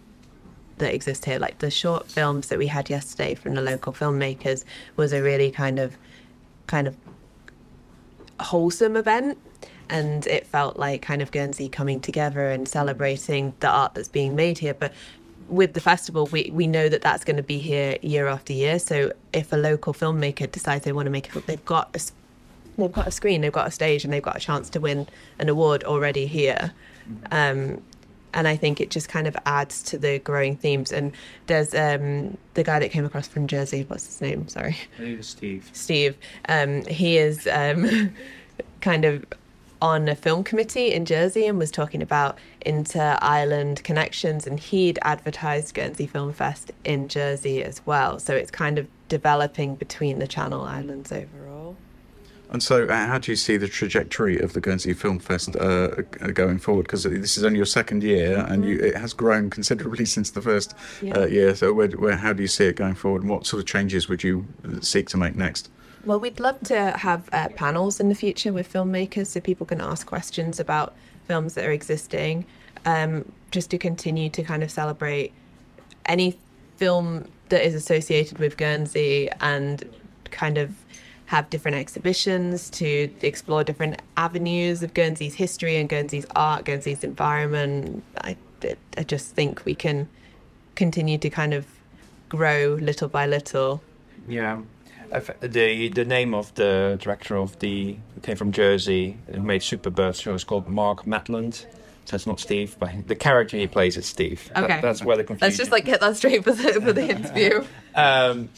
that 0.78 0.95
exist 0.95 1.25
here. 1.25 1.38
Like 1.38 1.59
the 1.59 1.71
short 1.71 2.11
films 2.11 2.49
that 2.49 2.59
we 2.59 2.66
had 2.66 2.90
yesterday 2.90 3.35
from 3.35 3.54
the 3.54 3.62
local 3.62 3.93
filmmakers 3.93 4.64
was 4.97 5.12
a 5.12 5.23
really 5.23 5.50
kind 5.50 5.78
of 5.78 5.97
kind 6.66 6.87
of 6.88 6.97
wholesome 8.40 8.97
event 8.97 9.38
and 9.90 10.26
it 10.26 10.47
felt 10.47 10.78
like 10.78 11.02
kind 11.02 11.23
of 11.23 11.31
Guernsey 11.31 11.69
coming 11.69 12.00
together 12.00 12.50
and 12.50 12.66
celebrating 12.66 13.54
the 13.61 13.69
art 13.69 13.95
that's 13.95 14.09
being 14.09 14.35
made 14.35 14.59
here. 14.59 14.75
But 14.75 14.93
with 15.49 15.75
the 15.75 15.81
festival, 15.81 16.26
we, 16.33 16.50
we 16.52 16.66
know 16.66 16.88
that 16.88 17.02
that's 17.02 17.25
going 17.25 17.37
to 17.37 17.43
be 17.43 17.59
here 17.59 17.99
year 18.00 18.26
after 18.26 18.52
year. 18.52 18.78
So 18.78 19.12
if 19.33 19.52
a 19.52 19.57
local 19.57 19.93
filmmaker 19.93 20.50
decides 20.50 20.85
they 20.85 20.93
want 20.93 21.07
to 21.07 21.11
make 21.11 21.35
it, 21.35 21.47
they've 21.47 21.64
got 21.64 21.95
a, 21.95 22.81
they've 22.81 22.93
got 22.93 23.07
a 23.07 23.11
screen, 23.11 23.43
they've 23.43 23.52
got 23.52 23.69
a 23.69 23.71
stage, 23.71 24.04
and 24.04 24.12
they've 24.12 24.23
got 24.23 24.37
a 24.37 24.40
chance 24.40 24.71
to 24.71 24.81
win 24.81 25.07
an 25.38 25.49
award 25.49 25.85
already 25.85 26.26
here. 26.26 26.73
Um, 27.31 27.83
and 28.34 28.46
I 28.46 28.56
think 28.56 28.80
it 28.80 28.90
just 28.90 29.08
kind 29.08 29.26
of 29.26 29.36
adds 29.46 29.82
to 29.84 29.98
the 29.98 30.18
growing 30.18 30.56
themes. 30.56 30.92
And 30.92 31.12
there's 31.46 31.74
um, 31.74 32.36
the 32.54 32.64
guy 32.64 32.80
that 32.80 32.90
came 32.90 33.04
across 33.04 33.28
from 33.28 33.46
Jersey. 33.46 33.84
What's 33.88 34.06
his 34.06 34.20
name? 34.20 34.48
Sorry, 34.48 34.76
Steve. 35.20 35.70
Steve. 35.72 36.16
Um, 36.48 36.84
he 36.84 37.16
is 37.16 37.48
um, 37.50 38.12
kind 38.80 39.04
of 39.04 39.24
on 39.80 40.08
a 40.08 40.14
film 40.14 40.42
committee 40.42 40.92
in 40.92 41.04
Jersey 41.04 41.46
and 41.46 41.58
was 41.58 41.70
talking 41.70 42.02
about 42.02 42.38
inter 42.62 43.16
island 43.20 43.84
connections. 43.84 44.46
And 44.46 44.58
he'd 44.58 44.98
advertised 45.02 45.74
Guernsey 45.74 46.06
Film 46.06 46.32
Fest 46.32 46.72
in 46.84 47.08
Jersey 47.08 47.62
as 47.62 47.80
well. 47.86 48.18
So 48.18 48.34
it's 48.34 48.50
kind 48.50 48.78
of 48.78 48.88
developing 49.08 49.76
between 49.76 50.18
the 50.18 50.26
Channel 50.26 50.62
Islands 50.62 51.12
overall. 51.12 51.53
And 52.50 52.62
so, 52.62 52.86
uh, 52.86 53.06
how 53.06 53.18
do 53.18 53.32
you 53.32 53.36
see 53.36 53.56
the 53.56 53.66
trajectory 53.66 54.38
of 54.38 54.52
the 54.52 54.60
Guernsey 54.60 54.92
Film 54.92 55.18
Fest 55.18 55.56
uh, 55.56 55.88
going 56.32 56.58
forward? 56.58 56.82
Because 56.82 57.02
this 57.04 57.36
is 57.36 57.44
only 57.44 57.56
your 57.56 57.66
second 57.66 58.02
year, 58.02 58.36
mm-hmm. 58.36 58.52
and 58.52 58.64
you, 58.64 58.78
it 58.78 58.96
has 58.96 59.12
grown 59.12 59.50
considerably 59.50 60.04
since 60.16 60.30
the 60.30 60.42
first 60.42 60.74
yeah. 61.02 61.18
uh, 61.18 61.26
year. 61.26 61.54
So, 61.54 61.72
where, 61.72 61.88
where, 61.88 62.16
how 62.16 62.32
do 62.32 62.42
you 62.42 62.48
see 62.48 62.66
it 62.66 62.76
going 62.76 62.94
forward, 62.94 63.22
and 63.22 63.30
what 63.30 63.46
sort 63.46 63.60
of 63.60 63.66
changes 63.66 64.08
would 64.08 64.22
you 64.22 64.46
seek 64.80 65.08
to 65.08 65.16
make 65.16 65.34
next? 65.34 65.70
Well, 66.04 66.20
we'd 66.20 66.38
love 66.38 66.60
to 66.64 66.90
have 66.92 67.28
uh, 67.32 67.48
panels 67.54 67.98
in 67.98 68.10
the 68.10 68.14
future 68.14 68.52
with 68.52 68.70
filmmakers, 68.70 69.28
so 69.28 69.40
people 69.40 69.66
can 69.66 69.80
ask 69.80 70.06
questions 70.06 70.60
about 70.60 70.94
films 71.26 71.54
that 71.54 71.64
are 71.64 71.72
existing, 71.72 72.44
um, 72.84 73.30
just 73.50 73.70
to 73.70 73.78
continue 73.78 74.28
to 74.28 74.42
kind 74.42 74.62
of 74.62 74.70
celebrate 74.70 75.32
any 76.06 76.38
film 76.76 77.26
that 77.48 77.66
is 77.66 77.74
associated 77.74 78.38
with 78.38 78.56
Guernsey 78.56 79.30
and 79.40 79.82
kind 80.30 80.58
of 80.58 80.74
have 81.26 81.49
different 81.50 81.76
exhibitions 81.76 82.69
to 82.71 83.11
explore 83.23 83.64
different 83.64 84.00
avenues 84.16 84.83
of 84.83 84.93
Guernsey's 84.95 85.35
history 85.35 85.76
and 85.76 85.88
Guernsey's 85.88 86.26
art, 86.37 86.64
Guernsey's 86.64 87.02
environment. 87.02 88.04
I, 88.21 88.37
I 88.99 89.02
just 89.04 89.35
think 89.35 89.64
we 89.64 89.75
can 89.75 90.09
continue 90.75 91.19
to 91.19 91.31
kind 91.31 91.54
of 91.54 91.66
grow 92.28 92.78
little 92.81 93.09
by 93.09 93.26
little. 93.26 93.83
Yeah. 94.28 94.61
The 95.40 95.90
the 95.90 96.04
name 96.04 96.35
of 96.35 96.52
the 96.54 96.99
director 97.00 97.37
of 97.37 97.59
the 97.61 97.97
who 98.14 98.21
came 98.23 98.37
from 98.37 98.52
Jersey 98.52 99.16
who 99.33 99.40
made 99.40 99.61
Superbird 99.61 100.21
show 100.21 100.35
is 100.35 100.45
called 100.45 100.69
Mark 100.69 101.07
Maitland. 101.07 101.66
So 102.07 102.16
it's 102.16 102.26
not 102.26 102.40
Steve, 102.40 102.76
but 102.78 102.90
the 103.09 103.14
character 103.14 103.57
he 103.57 103.66
plays 103.66 103.97
is 103.97 104.04
Steve. 104.07 104.50
Okay, 104.57 104.66
That- 104.66 104.83
that's 104.83 105.04
where 105.04 105.16
the 105.16 105.25
confusion. 105.25 105.47
Let's 105.47 105.57
just 105.57 105.71
like 105.73 105.85
get 105.85 106.00
that 106.00 106.16
straight 106.16 106.43
for 106.45 106.52
the 106.52 106.73
for 106.81 106.93
the 106.93 107.09
interview. 107.16 107.64
Um, 107.95 108.49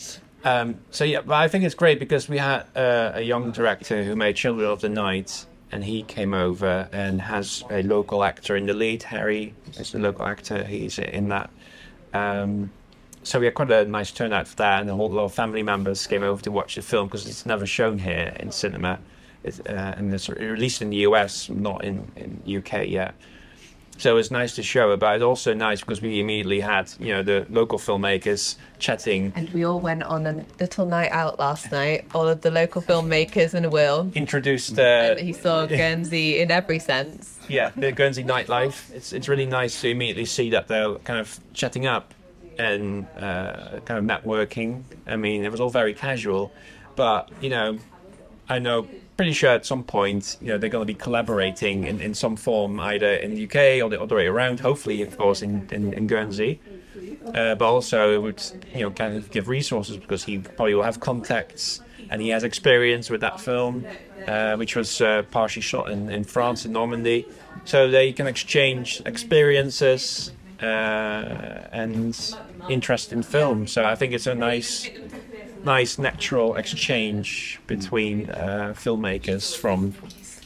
um, 0.46 0.78
so 0.92 1.02
yeah, 1.02 1.22
but 1.22 1.34
I 1.34 1.48
think 1.48 1.64
it's 1.64 1.74
great 1.74 1.98
because 1.98 2.28
we 2.28 2.38
had 2.38 2.66
uh, 2.76 3.10
a 3.14 3.22
young 3.22 3.50
director 3.50 4.04
who 4.04 4.14
made 4.14 4.36
Children 4.36 4.70
of 4.70 4.80
the 4.80 4.88
Night, 4.88 5.44
and 5.72 5.82
he 5.82 6.04
came 6.04 6.32
over 6.34 6.88
and 6.92 7.20
has 7.20 7.64
a 7.68 7.82
local 7.82 8.22
actor 8.22 8.54
in 8.54 8.66
the 8.66 8.72
lead. 8.72 9.02
Harry 9.02 9.54
is 9.76 9.90
the 9.90 9.98
local 9.98 10.24
actor. 10.24 10.62
He's 10.62 11.00
in 11.00 11.30
that. 11.30 11.50
Um, 12.14 12.70
so 13.24 13.40
we 13.40 13.46
had 13.46 13.54
quite 13.54 13.72
a 13.72 13.86
nice 13.86 14.12
turnout 14.12 14.46
for 14.46 14.54
that, 14.56 14.82
and 14.82 14.88
a 14.88 14.94
whole 14.94 15.10
lot 15.10 15.24
of 15.24 15.34
family 15.34 15.64
members 15.64 16.06
came 16.06 16.22
over 16.22 16.40
to 16.42 16.52
watch 16.52 16.76
the 16.76 16.82
film 16.82 17.08
because 17.08 17.26
it's 17.26 17.44
never 17.44 17.66
shown 17.66 17.98
here 17.98 18.32
in 18.38 18.52
cinema, 18.52 19.00
uh, 19.44 19.72
and 19.72 20.14
it's 20.14 20.28
released 20.28 20.80
in 20.80 20.90
the 20.90 20.98
US, 20.98 21.50
not 21.50 21.84
in 21.84 22.08
in 22.14 22.58
UK 22.58 22.86
yet. 22.86 23.16
So 23.98 24.10
it 24.10 24.14
was 24.14 24.30
nice 24.30 24.54
to 24.56 24.62
show 24.62 24.92
it, 24.92 24.98
but 25.00 25.14
it's 25.16 25.24
also 25.24 25.54
nice 25.54 25.80
because 25.80 26.02
we 26.02 26.20
immediately 26.20 26.60
had, 26.60 26.92
you 26.98 27.14
know, 27.14 27.22
the 27.22 27.46
local 27.48 27.78
filmmakers 27.78 28.56
chatting 28.78 29.32
And 29.34 29.48
we 29.50 29.64
all 29.64 29.80
went 29.80 30.02
on 30.02 30.26
a 30.26 30.44
little 30.60 30.84
night 30.84 31.10
out 31.12 31.38
last 31.38 31.72
night. 31.72 32.06
All 32.14 32.28
of 32.28 32.42
the 32.42 32.50
local 32.50 32.82
filmmakers 32.82 33.54
and 33.54 33.72
Will. 33.72 34.10
introduced 34.14 34.78
uh, 34.78 34.82
And 34.82 35.20
he 35.20 35.32
saw 35.32 35.64
Guernsey 35.80 36.40
in 36.40 36.50
every 36.50 36.78
sense. 36.78 37.38
yeah 37.48 37.70
the 37.76 37.92
Guernsey 37.92 38.24
nightlife. 38.24 38.92
It's 38.94 39.12
it's 39.12 39.28
really 39.28 39.46
nice 39.46 39.80
to 39.80 39.88
immediately 39.88 40.26
see 40.26 40.50
that 40.50 40.68
they're 40.68 40.96
kind 40.96 41.18
of 41.20 41.40
chatting 41.54 41.86
up 41.86 42.12
and 42.58 43.06
uh, 43.18 43.80
kind 43.84 43.98
of 43.98 44.04
networking. 44.04 44.82
I 45.06 45.16
mean, 45.16 45.44
it 45.44 45.50
was 45.50 45.60
all 45.60 45.70
very 45.70 45.94
casual, 45.94 46.52
but 46.96 47.30
you 47.40 47.50
know, 47.50 47.78
I 48.48 48.58
know 48.58 48.86
pretty 49.16 49.32
sure 49.32 49.50
at 49.50 49.64
some 49.64 49.82
point 49.82 50.36
you 50.40 50.48
know 50.48 50.58
they're 50.58 50.70
going 50.70 50.86
to 50.86 50.92
be 50.92 50.98
collaborating 50.98 51.86
in, 51.86 52.00
in 52.00 52.14
some 52.14 52.36
form 52.36 52.78
either 52.80 53.14
in 53.14 53.34
the 53.34 53.44
UK 53.44 53.82
or 53.82 53.88
the 53.88 54.00
other 54.00 54.16
way 54.16 54.26
around. 54.26 54.60
Hopefully, 54.60 55.02
of 55.02 55.16
course, 55.16 55.42
in 55.42 55.68
in, 55.72 55.92
in 55.92 56.06
Guernsey. 56.06 56.60
Uh, 57.26 57.54
but 57.54 57.66
also 57.66 58.14
it 58.14 58.22
would 58.22 58.42
you 58.74 58.82
know 58.82 58.90
kind 58.90 59.16
of 59.16 59.30
give 59.30 59.48
resources 59.48 59.96
because 59.96 60.24
he 60.24 60.38
probably 60.38 60.74
will 60.74 60.82
have 60.82 61.00
contacts 61.00 61.80
and 62.10 62.22
he 62.22 62.28
has 62.28 62.44
experience 62.44 63.10
with 63.10 63.20
that 63.20 63.40
film, 63.40 63.84
uh, 64.26 64.56
which 64.56 64.76
was 64.76 65.00
uh, 65.00 65.22
partially 65.30 65.62
shot 65.62 65.90
in, 65.90 66.10
in 66.10 66.24
France 66.24 66.64
in 66.64 66.72
Normandy. 66.72 67.26
So 67.64 67.90
they 67.90 68.12
can 68.12 68.26
exchange 68.26 69.02
experiences 69.06 70.32
uh, 70.62 70.64
and 71.72 72.36
interest 72.68 73.12
in 73.12 73.22
film. 73.22 73.66
So 73.66 73.84
I 73.84 73.94
think 73.94 74.12
it's 74.12 74.26
a 74.26 74.34
nice, 74.34 74.88
nice 75.66 75.98
natural 75.98 76.54
exchange 76.56 77.60
between 77.66 78.30
uh, 78.30 78.72
filmmakers 78.76 79.54
from 79.54 79.92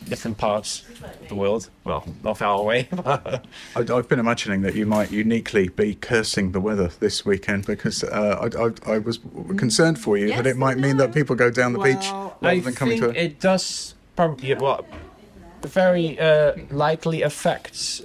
different 0.09 0.39
parts 0.39 0.83
of 1.23 1.29
the 1.29 1.35
world. 1.35 1.69
Well, 1.85 2.03
not 2.25 2.39
far 2.39 2.59
away. 2.59 2.89
I- 3.07 3.41
I've 3.77 4.09
been 4.09 4.19
imagining 4.19 4.63
that 4.63 4.75
you 4.75 4.87
might 4.87 5.11
uniquely 5.13 5.69
be 5.69 5.95
cursing 5.95 6.53
the 6.53 6.61
weather 6.61 6.89
this 7.01 7.25
weekend 7.25 7.67
because 7.67 8.03
uh, 8.03 8.49
I, 8.51 8.93
I, 8.93 8.95
I 8.95 8.99
was 8.99 9.21
concerned 9.59 9.99
for 10.01 10.17
you 10.17 10.29
that 10.31 10.47
it 10.47 10.57
might 10.57 10.79
mean 10.79 10.97
that 10.97 11.13
people 11.15 11.37
go 11.37 11.51
down 11.51 11.75
the 11.75 11.79
beach 11.79 12.09
rather 12.11 12.49
I 12.49 12.61
than 12.61 12.75
coming 12.75 12.99
think 12.99 13.13
to 13.15 13.21
a. 13.21 13.23
it 13.25 13.41
does 13.41 13.95
probably 14.17 14.55
well, 14.55 14.87
very 15.63 16.19
uh, 16.19 16.55
likely 16.71 17.23
affects 17.23 18.03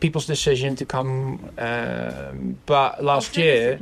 people's 0.00 0.26
decision 0.26 0.76
to 0.76 0.84
come. 0.84 1.50
Um, 1.58 2.58
but 2.66 3.02
last 3.02 3.36
year, 3.36 3.78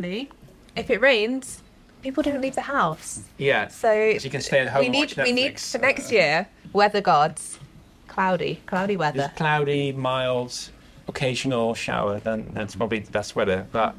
if 0.76 0.90
it 0.90 1.00
rains, 1.00 1.60
people 2.06 2.22
don't 2.22 2.40
leave 2.40 2.54
the 2.54 2.60
house. 2.60 3.24
yeah, 3.36 3.66
So, 3.66 3.92
you 3.92 4.30
can 4.30 4.40
stay 4.40 4.60
at 4.60 4.68
home 4.68 4.80
we 4.80 4.86
and 4.86 4.92
need 4.92 5.16
watch 5.16 5.26
we 5.26 5.32
need 5.32 5.54
Netflix, 5.54 5.72
for 5.72 5.78
next 5.78 6.12
uh, 6.12 6.14
year 6.14 6.48
weather 6.72 7.00
gods, 7.00 7.58
cloudy, 8.06 8.62
cloudy 8.66 8.96
weather. 8.96 9.24
It's 9.24 9.36
cloudy, 9.36 9.90
mild, 9.90 10.70
occasional 11.08 11.74
shower. 11.74 12.20
Then 12.20 12.48
that's 12.52 12.76
probably 12.76 13.00
the 13.00 13.10
best 13.10 13.34
weather. 13.34 13.66
But 13.72 13.96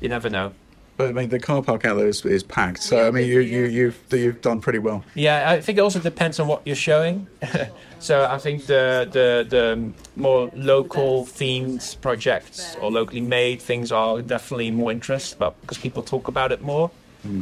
you 0.00 0.10
never 0.10 0.28
know. 0.28 0.52
But 0.98 1.08
I 1.08 1.12
mean, 1.12 1.30
the 1.30 1.38
car 1.38 1.62
park 1.62 1.86
out 1.86 1.96
there 1.96 2.08
is, 2.08 2.24
is 2.26 2.42
packed. 2.42 2.82
So 2.82 3.08
I 3.08 3.10
mean, 3.10 3.26
you, 3.26 3.40
you 3.40 3.64
you've 3.64 3.98
you've 4.10 4.42
done 4.42 4.60
pretty 4.60 4.78
well. 4.78 5.02
Yeah, 5.14 5.50
I 5.50 5.62
think 5.62 5.78
it 5.78 5.80
also 5.80 6.00
depends 6.00 6.38
on 6.38 6.48
what 6.48 6.60
you're 6.66 6.76
showing. 6.76 7.26
so 8.00 8.26
I 8.30 8.36
think 8.36 8.66
the, 8.66 9.08
the 9.10 9.46
the 9.48 9.92
more 10.14 10.50
local 10.54 11.24
themed 11.24 11.98
projects 12.02 12.76
or 12.82 12.90
locally 12.90 13.22
made 13.22 13.62
things 13.62 13.92
are 13.92 14.20
definitely 14.20 14.70
more 14.70 14.92
interest, 14.92 15.38
but 15.38 15.58
because 15.62 15.78
people 15.78 16.02
talk 16.02 16.28
about 16.28 16.52
it 16.52 16.60
more. 16.60 16.90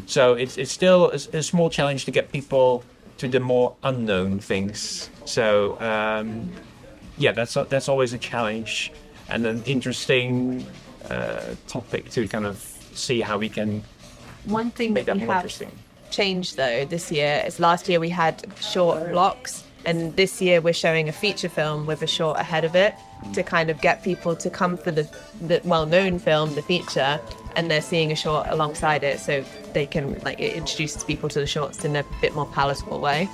So 0.07 0.35
it's 0.35 0.57
it's 0.59 0.73
still 0.73 1.11
a, 1.11 1.39
a 1.39 1.43
small 1.43 1.71
challenge 1.71 2.05
to 2.05 2.11
get 2.11 2.33
people 2.33 2.83
to 3.19 3.29
the 3.29 3.41
more 3.41 3.75
unknown 3.83 4.41
things. 4.41 5.11
So 5.25 5.79
um, 5.81 6.51
yeah, 7.19 7.33
that's 7.33 7.57
a, 7.57 7.65
that's 7.65 7.89
always 7.89 8.13
a 8.13 8.19
challenge 8.19 8.93
and 9.29 9.47
an 9.47 9.63
interesting 9.65 10.67
uh, 11.11 11.55
topic 11.69 12.11
to 12.11 12.27
kind 12.29 12.47
of 12.47 12.57
see 12.95 13.21
how 13.21 13.39
we 13.39 13.49
can 13.49 13.83
One 14.45 14.71
thing 14.71 14.93
make 14.93 15.07
that 15.07 15.15
that 15.15 15.21
we 15.21 15.27
more 15.27 15.35
have 15.35 15.45
interesting. 15.45 15.71
changed 16.11 16.57
though 16.57 16.85
this 16.85 17.11
year 17.11 17.43
is 17.47 17.59
last 17.59 17.89
year 17.89 18.01
we 18.01 18.11
had 18.11 18.45
short 18.61 19.11
blocks 19.11 19.65
and 19.87 20.15
this 20.17 20.41
year 20.41 20.61
we're 20.61 20.73
showing 20.73 21.09
a 21.09 21.13
feature 21.13 21.49
film 21.49 21.87
with 21.87 22.03
a 22.03 22.07
short 22.07 22.39
ahead 22.39 22.65
of 22.65 22.75
it 22.75 22.95
to 23.33 23.43
kind 23.43 23.71
of 23.71 23.81
get 23.81 24.03
people 24.03 24.35
to 24.37 24.51
come 24.51 24.77
for 24.77 24.91
the, 24.91 25.09
the 25.41 25.61
well-known 25.65 26.19
film 26.19 26.55
the 26.55 26.63
feature 26.63 27.21
and 27.57 27.71
they're 27.71 27.81
seeing 27.81 28.13
a 28.13 28.17
short 28.17 28.47
alongside 28.49 29.05
it 29.05 29.21
so 29.21 29.45
they 29.73 29.87
can 29.87 30.19
like 30.21 30.41
it 30.41 30.55
introduces 30.55 31.05
people 31.05 31.29
to 31.29 31.41
the 31.41 31.47
shorts 31.47 31.85
in 31.85 31.97
a 31.97 32.05
bit 32.21 32.35
more 32.35 32.47
palatable 32.47 33.01
way 33.01 33.29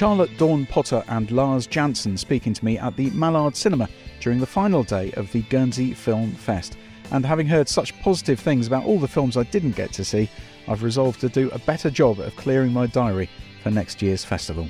Charlotte 0.00 0.34
Dawn 0.38 0.64
Potter 0.64 1.04
and 1.08 1.30
Lars 1.30 1.66
Janssen 1.66 2.16
speaking 2.16 2.54
to 2.54 2.64
me 2.64 2.78
at 2.78 2.96
the 2.96 3.10
Mallard 3.10 3.54
Cinema 3.54 3.86
during 4.20 4.40
the 4.40 4.46
final 4.46 4.82
day 4.82 5.12
of 5.12 5.30
the 5.32 5.42
Guernsey 5.42 5.92
Film 5.92 6.32
Fest. 6.32 6.78
And 7.10 7.26
having 7.26 7.46
heard 7.46 7.68
such 7.68 7.98
positive 8.00 8.40
things 8.40 8.66
about 8.66 8.84
all 8.84 8.98
the 8.98 9.06
films 9.06 9.36
I 9.36 9.42
didn't 9.42 9.76
get 9.76 9.92
to 9.92 10.04
see, 10.04 10.30
I've 10.68 10.82
resolved 10.82 11.20
to 11.20 11.28
do 11.28 11.50
a 11.50 11.58
better 11.58 11.90
job 11.90 12.20
of 12.20 12.34
clearing 12.36 12.72
my 12.72 12.86
diary 12.86 13.28
for 13.62 13.70
next 13.70 14.02
year's 14.02 14.24
festival. 14.24 14.68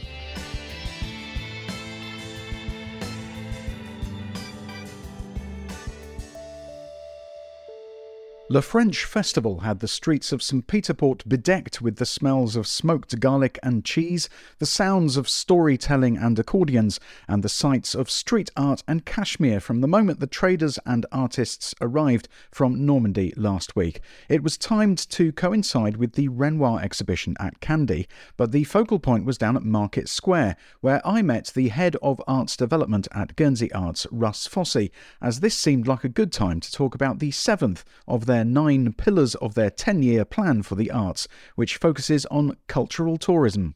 Le 8.53 8.61
French 8.61 9.05
Festival 9.05 9.61
had 9.61 9.79
the 9.79 9.87
streets 9.87 10.33
of 10.33 10.43
St. 10.43 10.67
Peter 10.67 10.93
Port 10.93 11.23
bedecked 11.29 11.81
with 11.81 11.99
the 11.99 12.05
smells 12.05 12.57
of 12.57 12.67
smoked 12.67 13.21
garlic 13.21 13.61
and 13.63 13.85
cheese, 13.85 14.29
the 14.59 14.67
sounds 14.67 15.17
of 15.17 15.29
storytelling 15.29 16.17
and 16.17 16.37
accordions, 16.37 16.99
and 17.29 17.45
the 17.45 17.49
sights 17.49 17.95
of 17.95 18.11
street 18.11 18.51
art 18.57 18.83
and 18.89 19.07
cashmere 19.07 19.61
from 19.61 19.81
the 19.81 19.87
moment 19.87 20.19
the 20.19 20.27
traders 20.27 20.81
and 20.85 21.07
artists 21.13 21.77
arrived 21.81 22.27
from 22.51 22.85
Normandy 22.85 23.33
last 23.37 23.77
week. 23.77 24.01
It 24.29 24.43
was 24.43 24.59
timed 24.59 24.99
to 25.11 25.31
coincide 25.31 25.97
with 25.97 26.15
the 26.15 26.27
Renoir 26.27 26.81
exhibition 26.83 27.37
at 27.39 27.61
Candie, 27.61 28.09
but 28.37 28.51
the 28.51 28.65
focal 28.65 28.99
point 28.99 29.25
was 29.25 29.39
down 29.39 29.57
at 29.57 29.63
Market 29.63 30.09
Square, 30.09 30.57
where 30.81 31.01
I 31.07 31.23
met 31.23 31.53
the 31.55 31.69
head 31.69 31.95
of 32.03 32.21
arts 32.27 32.57
development 32.57 33.07
at 33.13 33.37
Guernsey 33.37 33.71
Arts, 33.71 34.09
Russ 34.11 34.49
Fossey, 34.49 34.91
as 35.23 35.39
this 35.39 35.57
seemed 35.57 35.87
like 35.87 36.03
a 36.03 36.09
good 36.09 36.33
time 36.33 36.59
to 36.59 36.73
talk 36.73 36.97
about 36.97 37.21
the 37.21 37.31
seventh 37.31 37.85
of 38.09 38.27
their 38.27 38.40
nine 38.45 38.93
pillars 38.93 39.35
of 39.37 39.55
their 39.55 39.71
10 39.71 40.03
year 40.03 40.25
plan 40.25 40.63
for 40.63 40.75
the 40.75 40.91
arts, 40.91 41.29
which 41.55 41.77
focuses 41.77 42.27
on 42.27 42.57
cultural 42.67 43.17
tourism. 43.17 43.75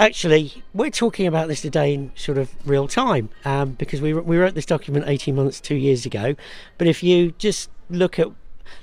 Actually, 0.00 0.62
we're 0.72 0.90
talking 0.90 1.26
about 1.26 1.48
this 1.48 1.62
today 1.62 1.92
in 1.92 2.12
sort 2.14 2.38
of 2.38 2.54
real 2.64 2.86
time 2.86 3.30
um, 3.44 3.72
because 3.72 4.00
we, 4.00 4.14
we 4.14 4.36
wrote 4.36 4.54
this 4.54 4.66
document 4.66 5.04
18 5.08 5.34
months, 5.34 5.60
two 5.60 5.74
years 5.74 6.06
ago. 6.06 6.36
But 6.76 6.86
if 6.86 7.02
you 7.02 7.32
just 7.32 7.68
look 7.90 8.18
at, 8.18 8.28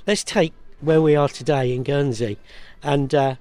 let's 0.05 0.25
take 0.25 0.51
where 0.81 1.01
we 1.01 1.15
are 1.15 1.29
today 1.29 1.73
in 1.73 1.83
Guernsey, 1.83 2.37
and 2.83 3.15
uh, 3.15 3.35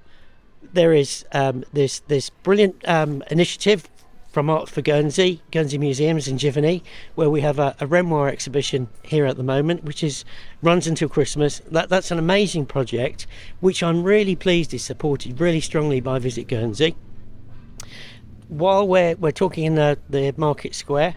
there 0.71 0.93
is 0.93 1.25
um, 1.33 1.65
this 1.73 1.99
this 2.01 2.29
brilliant 2.29 2.87
um, 2.87 3.23
initiative 3.29 3.89
from 4.35 4.49
Art 4.49 4.67
for 4.67 4.81
Guernsey, 4.81 5.41
Guernsey 5.49 5.77
Museums 5.77 6.27
in 6.27 6.35
Giverny, 6.35 6.81
where 7.15 7.29
we 7.29 7.39
have 7.39 7.57
a, 7.57 7.73
a 7.79 7.87
Renoir 7.87 8.27
exhibition 8.27 8.89
here 9.01 9.25
at 9.25 9.37
the 9.37 9.43
moment, 9.43 9.85
which 9.85 10.03
is 10.03 10.25
runs 10.61 10.87
until 10.87 11.07
Christmas. 11.07 11.61
That, 11.71 11.87
that's 11.87 12.11
an 12.11 12.19
amazing 12.19 12.65
project, 12.65 13.27
which 13.61 13.81
I'm 13.81 14.03
really 14.03 14.35
pleased 14.35 14.73
is 14.73 14.83
supported 14.83 15.39
really 15.39 15.61
strongly 15.61 16.01
by 16.01 16.19
Visit 16.19 16.49
Guernsey 16.49 16.97
while 18.49 18.85
we're 18.85 19.15
we're 19.15 19.31
talking 19.31 19.63
in 19.63 19.75
the, 19.75 19.97
the 20.09 20.33
market 20.37 20.75
square, 20.75 21.15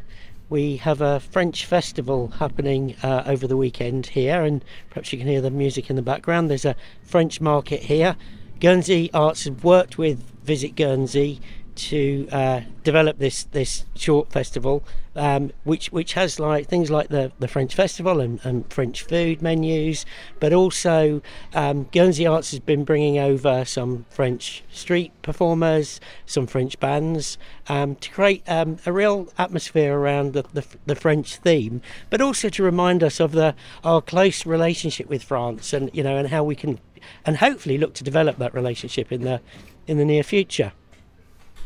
we 0.48 0.76
have 0.76 1.00
a 1.00 1.20
French 1.20 1.66
festival 1.66 2.28
happening 2.28 2.94
uh, 3.02 3.24
over 3.26 3.48
the 3.48 3.56
weekend 3.56 4.06
here, 4.06 4.42
and 4.44 4.64
perhaps 4.90 5.12
you 5.12 5.18
can 5.18 5.26
hear 5.26 5.40
the 5.40 5.50
music 5.50 5.90
in 5.90 5.96
the 5.96 6.02
background. 6.02 6.48
There's 6.48 6.64
a 6.64 6.76
French 7.02 7.40
market 7.40 7.82
here. 7.82 8.16
Guernsey 8.60 9.10
Arts 9.12 9.44
have 9.44 9.62
worked 9.62 9.98
with 9.98 10.22
Visit 10.44 10.74
Guernsey 10.74 11.40
to 11.78 12.28
uh, 12.30 12.60
develop 12.82 13.18
this 13.18 13.44
this 13.44 13.86
short 13.94 14.30
festival, 14.32 14.82
um, 15.14 15.52
which 15.64 15.90
which 15.92 16.14
has 16.14 16.38
like 16.40 16.66
things 16.66 16.90
like 16.90 17.08
the, 17.08 17.32
the 17.38 17.48
French 17.48 17.74
festival 17.74 18.20
and, 18.20 18.40
and 18.44 18.70
French 18.72 19.02
food 19.02 19.40
menus, 19.40 20.04
but 20.40 20.52
also 20.52 21.22
um, 21.54 21.84
Guernsey 21.92 22.26
Arts 22.26 22.50
has 22.50 22.60
been 22.60 22.84
bringing 22.84 23.18
over 23.18 23.64
some 23.64 24.06
French 24.10 24.64
street 24.70 25.12
performers, 25.22 26.00
some 26.26 26.46
French 26.46 26.78
bands, 26.80 27.38
um, 27.68 27.94
to 27.96 28.10
create 28.10 28.42
um, 28.48 28.78
a 28.84 28.92
real 28.92 29.28
atmosphere 29.38 29.96
around 29.96 30.32
the, 30.32 30.44
the, 30.52 30.64
the 30.86 30.96
French 30.96 31.36
theme, 31.36 31.80
but 32.10 32.20
also 32.20 32.48
to 32.48 32.62
remind 32.62 33.02
us 33.02 33.20
of 33.20 33.32
the 33.32 33.54
our 33.84 34.02
close 34.02 34.44
relationship 34.44 35.08
with 35.08 35.22
France 35.22 35.72
and 35.72 35.90
you 35.92 36.02
know 36.02 36.16
and 36.16 36.28
how 36.28 36.42
we 36.42 36.54
can 36.54 36.80
and 37.24 37.36
hopefully 37.36 37.78
look 37.78 37.94
to 37.94 38.04
develop 38.04 38.38
that 38.38 38.52
relationship 38.54 39.12
in 39.12 39.22
the 39.22 39.40
in 39.86 39.98
the 39.98 40.04
near 40.04 40.22
future. 40.22 40.72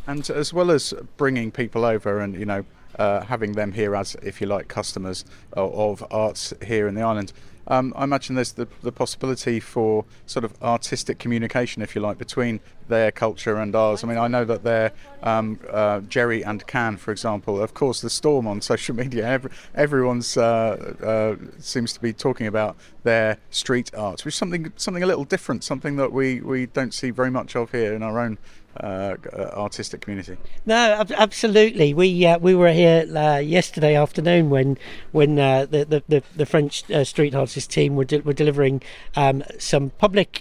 And 0.07 0.29
as 0.31 0.53
well 0.53 0.71
as 0.71 0.95
bringing 1.17 1.51
people 1.51 1.85
over 1.85 2.21
and 2.21 2.35
you 2.35 2.47
know 2.47 2.65
uh, 2.99 3.23
having 3.23 3.53
them 3.53 3.73
here 3.73 3.95
as, 3.95 4.17
if 4.23 4.41
you 4.41 4.47
like, 4.47 4.69
customers 4.69 5.25
of, 5.53 5.73
of 6.01 6.13
arts 6.13 6.53
here 6.63 6.87
in 6.89 6.95
the 6.95 7.03
island, 7.03 7.33
um, 7.69 7.93
I 7.97 8.05
imagine 8.05 8.35
there's 8.35 8.53
the, 8.53 8.67
the 8.83 8.91
possibility 8.91 9.61
for 9.61 10.05
sort 10.27 10.45
of 10.45 10.61
artistic 10.63 11.19
communication, 11.19 11.81
if 11.81 11.95
you 11.95 12.01
like, 12.01 12.19
between 12.19 12.61
their 12.89 13.13
culture 13.13 13.57
and 13.57 13.75
ours. 13.75 14.03
I 14.03 14.09
mean, 14.09 14.19
I 14.19 14.27
know 14.27 14.45
that 14.45 14.65
they're 14.65 14.93
um, 15.23 15.61
uh, 15.71 16.01
Jerry 16.01 16.45
and 16.45 16.67
Can, 16.67 16.97
for 16.97 17.13
example. 17.13 17.63
Of 17.63 17.73
course, 17.73 18.01
the 18.01 18.11
storm 18.11 18.49
on 18.49 18.61
social 18.73 18.97
media. 18.97 19.27
Every, 19.27 19.51
everyone's 19.75 20.37
uh, 20.37 20.95
uh, 21.03 21.61
seems 21.61 21.93
to 21.93 22.01
be 22.01 22.13
talking 22.13 22.49
about 22.49 22.77
their 23.05 23.39
street 23.51 23.95
art, 23.95 24.25
which 24.25 24.35
is 24.35 24.39
something 24.39 24.73
something 24.77 25.03
a 25.03 25.07
little 25.07 25.25
different, 25.25 25.63
something 25.63 25.97
that 25.97 26.13
we, 26.13 26.41
we 26.41 26.67
don't 26.67 26.93
see 26.93 27.11
very 27.11 27.31
much 27.31 27.55
of 27.55 27.71
here 27.71 27.95
in 27.95 28.03
our 28.03 28.19
own 28.19 28.39
uh, 28.81 29.17
artistic 29.53 30.01
community. 30.01 30.37
No, 30.67 30.77
ab- 30.77 31.13
absolutely. 31.13 31.95
We 31.95 32.27
uh, 32.27 32.39
we 32.39 32.55
were 32.55 32.73
here 32.73 33.07
uh, 33.15 33.39
yesterday 33.39 33.95
afternoon 33.95 34.51
when 34.51 34.79
when 35.13 35.39
uh, 35.39 35.67
the, 35.67 36.03
the, 36.09 36.23
the 36.37 36.47
French 36.47 36.91
uh, 36.91 37.05
street 37.05 37.35
artist 37.35 37.71
team 37.71 37.97
were 37.97 38.05
de- 38.05 38.21
were 38.21 38.33
delivering 38.33 38.83
um, 39.17 39.43
some 39.59 39.91
public. 39.91 40.41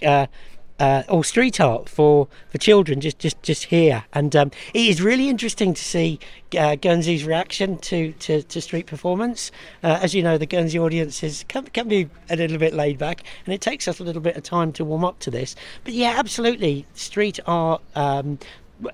Uh, 0.81 1.03
or 1.09 1.23
street 1.23 1.59
art 1.59 1.87
for, 1.87 2.27
for 2.49 2.57
children 2.57 2.99
just, 2.99 3.19
just, 3.19 3.39
just 3.43 3.65
here. 3.65 4.03
And 4.13 4.35
um, 4.35 4.49
it 4.73 4.87
is 4.87 4.99
really 4.99 5.29
interesting 5.29 5.75
to 5.75 5.83
see 5.83 6.19
uh, 6.57 6.73
Guernsey's 6.73 7.23
reaction 7.23 7.77
to, 7.77 8.13
to, 8.13 8.41
to 8.41 8.61
street 8.61 8.87
performance. 8.87 9.51
Uh, 9.83 9.99
as 10.01 10.15
you 10.15 10.23
know, 10.23 10.39
the 10.39 10.47
Guernsey 10.47 10.79
audiences 10.79 11.45
can, 11.47 11.65
can 11.65 11.87
be 11.87 12.09
a 12.31 12.35
little 12.35 12.57
bit 12.57 12.73
laid 12.73 12.97
back, 12.97 13.23
and 13.45 13.53
it 13.53 13.61
takes 13.61 13.87
us 13.87 13.99
a 13.99 14.03
little 14.03 14.23
bit 14.23 14.35
of 14.35 14.41
time 14.41 14.73
to 14.73 14.83
warm 14.83 15.05
up 15.05 15.19
to 15.19 15.29
this. 15.29 15.55
But 15.83 15.93
yeah, 15.93 16.15
absolutely, 16.17 16.87
street 16.95 17.39
art. 17.45 17.83
Um, 17.95 18.39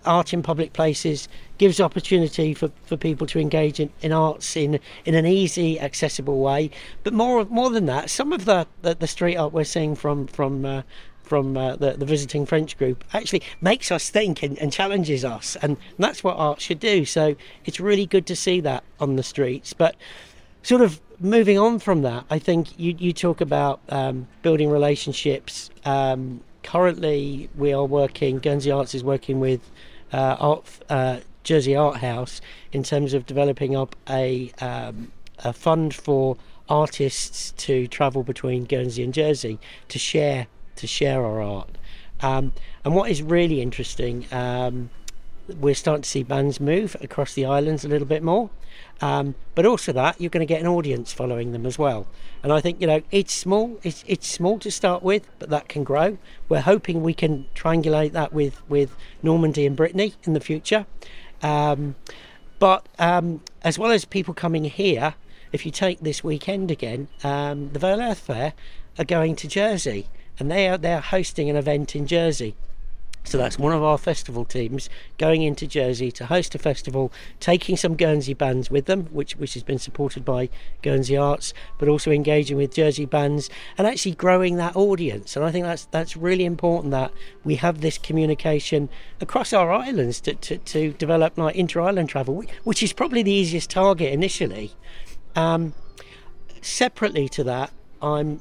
art 0.05 0.33
in 0.33 0.43
public 0.43 0.73
places 0.73 1.29
gives 1.57 1.79
opportunity 1.79 2.53
for, 2.53 2.69
for 2.83 2.97
people 2.97 3.25
to 3.27 3.39
engage 3.39 3.79
in, 3.79 3.89
in 4.01 4.11
arts 4.11 4.57
in 4.57 4.81
in 5.05 5.15
an 5.15 5.25
easy 5.25 5.79
accessible 5.79 6.39
way 6.39 6.69
but 7.03 7.13
more 7.13 7.45
more 7.45 7.69
than 7.69 7.85
that 7.85 8.09
some 8.09 8.33
of 8.33 8.43
the, 8.43 8.67
the, 8.81 8.95
the 8.95 9.07
street 9.07 9.37
art 9.37 9.53
we're 9.53 9.63
seeing 9.63 9.95
from 9.95 10.27
from 10.27 10.65
uh, 10.65 10.81
from 11.27 11.57
uh, 11.57 11.75
the, 11.75 11.93
the 11.93 12.05
visiting 12.05 12.45
French 12.45 12.77
group 12.77 13.03
actually 13.13 13.43
makes 13.61 13.91
us 13.91 14.09
think 14.09 14.41
and, 14.43 14.57
and, 14.59 14.71
challenges 14.71 15.25
us. 15.25 15.57
And 15.61 15.77
that's 15.99 16.23
what 16.23 16.37
art 16.37 16.61
should 16.61 16.79
do. 16.79 17.05
So 17.05 17.35
it's 17.65 17.79
really 17.79 18.05
good 18.05 18.25
to 18.27 18.35
see 18.35 18.61
that 18.61 18.83
on 18.99 19.15
the 19.15 19.23
streets. 19.23 19.73
But 19.73 19.95
sort 20.63 20.81
of 20.81 21.01
moving 21.19 21.57
on 21.57 21.79
from 21.79 22.01
that, 22.03 22.25
I 22.29 22.39
think 22.39 22.79
you, 22.79 22.95
you 22.97 23.13
talk 23.13 23.41
about 23.41 23.81
um, 23.89 24.27
building 24.41 24.69
relationships. 24.69 25.69
Um, 25.85 26.41
currently, 26.63 27.49
we 27.55 27.73
are 27.73 27.85
working, 27.85 28.39
Guernsey 28.39 28.71
Arts 28.71 28.95
is 28.95 29.03
working 29.03 29.39
with 29.39 29.61
uh, 30.13 30.37
Art, 30.39 30.65
uh, 30.89 31.19
Jersey 31.43 31.75
Art 31.75 31.97
House 31.97 32.41
in 32.71 32.83
terms 32.83 33.13
of 33.13 33.25
developing 33.25 33.75
up 33.75 33.95
a, 34.09 34.51
um, 34.59 35.11
a 35.39 35.53
fund 35.53 35.93
for 35.93 36.37
artists 36.69 37.51
to 37.57 37.87
travel 37.87 38.23
between 38.23 38.65
Guernsey 38.65 39.03
and 39.03 39.13
Jersey 39.13 39.59
to 39.87 39.99
share 39.99 40.47
to 40.77 40.87
share 40.87 41.25
our 41.25 41.41
art. 41.41 41.77
Um, 42.21 42.53
and 42.83 42.95
what 42.95 43.11
is 43.11 43.21
really 43.21 43.61
interesting, 43.61 44.25
um, 44.31 44.89
we're 45.59 45.75
starting 45.75 46.01
to 46.01 46.09
see 46.09 46.23
bands 46.23 46.59
move 46.59 46.95
across 47.01 47.33
the 47.33 47.45
islands 47.45 47.85
a 47.85 47.87
little 47.87 48.07
bit 48.07 48.23
more. 48.23 48.49
Um, 49.01 49.35
but 49.53 49.65
also 49.65 49.91
that 49.93 50.19
you're 50.19 50.29
going 50.29 50.45
to 50.45 50.51
get 50.51 50.61
an 50.61 50.67
audience 50.67 51.13
following 51.13 51.51
them 51.51 51.65
as 51.65 51.77
well. 51.77 52.07
And 52.43 52.51
I 52.51 52.61
think 52.61 52.81
you 52.81 52.87
know 52.87 53.01
it's 53.11 53.33
small. 53.33 53.79
It's 53.83 54.03
it's 54.07 54.27
small 54.27 54.59
to 54.59 54.71
start 54.71 55.03
with, 55.03 55.29
but 55.39 55.49
that 55.49 55.67
can 55.67 55.83
grow. 55.83 56.17
We're 56.49 56.61
hoping 56.61 57.03
we 57.03 57.13
can 57.13 57.45
triangulate 57.55 58.11
that 58.13 58.33
with 58.33 58.67
with 58.69 58.95
Normandy 59.21 59.65
and 59.65 59.75
Brittany 59.75 60.13
in 60.23 60.33
the 60.33 60.39
future. 60.39 60.85
Um, 61.41 61.95
but 62.59 62.87
um, 62.97 63.41
as 63.63 63.77
well 63.77 63.91
as 63.91 64.05
people 64.05 64.33
coming 64.33 64.65
here, 64.65 65.13
if 65.51 65.65
you 65.65 65.71
take 65.71 65.99
this 65.99 66.23
weekend 66.23 66.71
again, 66.71 67.07
um, 67.23 67.71
the 67.73 67.79
Vale 67.79 68.01
Earth 68.01 68.19
Fair 68.19 68.53
are 68.97 69.05
going 69.05 69.35
to 69.35 69.47
Jersey 69.47 70.07
and 70.39 70.51
they 70.51 70.67
are 70.67 70.77
they're 70.77 71.01
hosting 71.01 71.49
an 71.49 71.55
event 71.55 71.95
in 71.95 72.07
Jersey. 72.07 72.55
So 73.27 73.37
that's 73.37 73.59
one 73.59 73.73
of 73.73 73.83
our 73.83 73.97
festival 73.97 74.45
teams 74.45 74.89
going 75.17 75.41
into 75.41 75.67
Jersey 75.67 76.13
to 76.13 76.27
host 76.27 76.55
a 76.55 76.57
festival, 76.57 77.11
taking 77.41 77.75
some 77.75 77.97
Guernsey 77.97 78.33
bands 78.33 78.71
with 78.71 78.85
them, 78.85 79.07
which 79.11 79.35
which 79.35 79.53
has 79.55 79.63
been 79.63 79.79
supported 79.79 80.23
by 80.23 80.47
Guernsey 80.81 81.17
Arts, 81.17 81.53
but 81.77 81.89
also 81.89 82.09
engaging 82.09 82.55
with 82.55 82.73
Jersey 82.73 83.05
bands 83.05 83.49
and 83.77 83.85
actually 83.85 84.15
growing 84.15 84.55
that 84.55 84.77
audience. 84.77 85.35
And 85.35 85.43
I 85.43 85.51
think 85.51 85.65
that's 85.65 85.85
that's 85.91 86.15
really 86.15 86.45
important 86.45 86.91
that 86.91 87.11
we 87.43 87.55
have 87.55 87.81
this 87.81 87.97
communication 87.97 88.87
across 89.19 89.51
our 89.51 89.73
islands 89.73 90.21
to, 90.21 90.33
to, 90.35 90.57
to 90.59 90.93
develop 90.93 91.37
like 91.37 91.57
inter-island 91.57 92.07
travel, 92.07 92.45
which 92.63 92.81
is 92.81 92.93
probably 92.93 93.23
the 93.23 93.33
easiest 93.33 93.69
target 93.69 94.13
initially. 94.13 94.71
Um, 95.35 95.73
separately 96.61 97.27
to 97.29 97.43
that, 97.43 97.71
I'm 98.01 98.39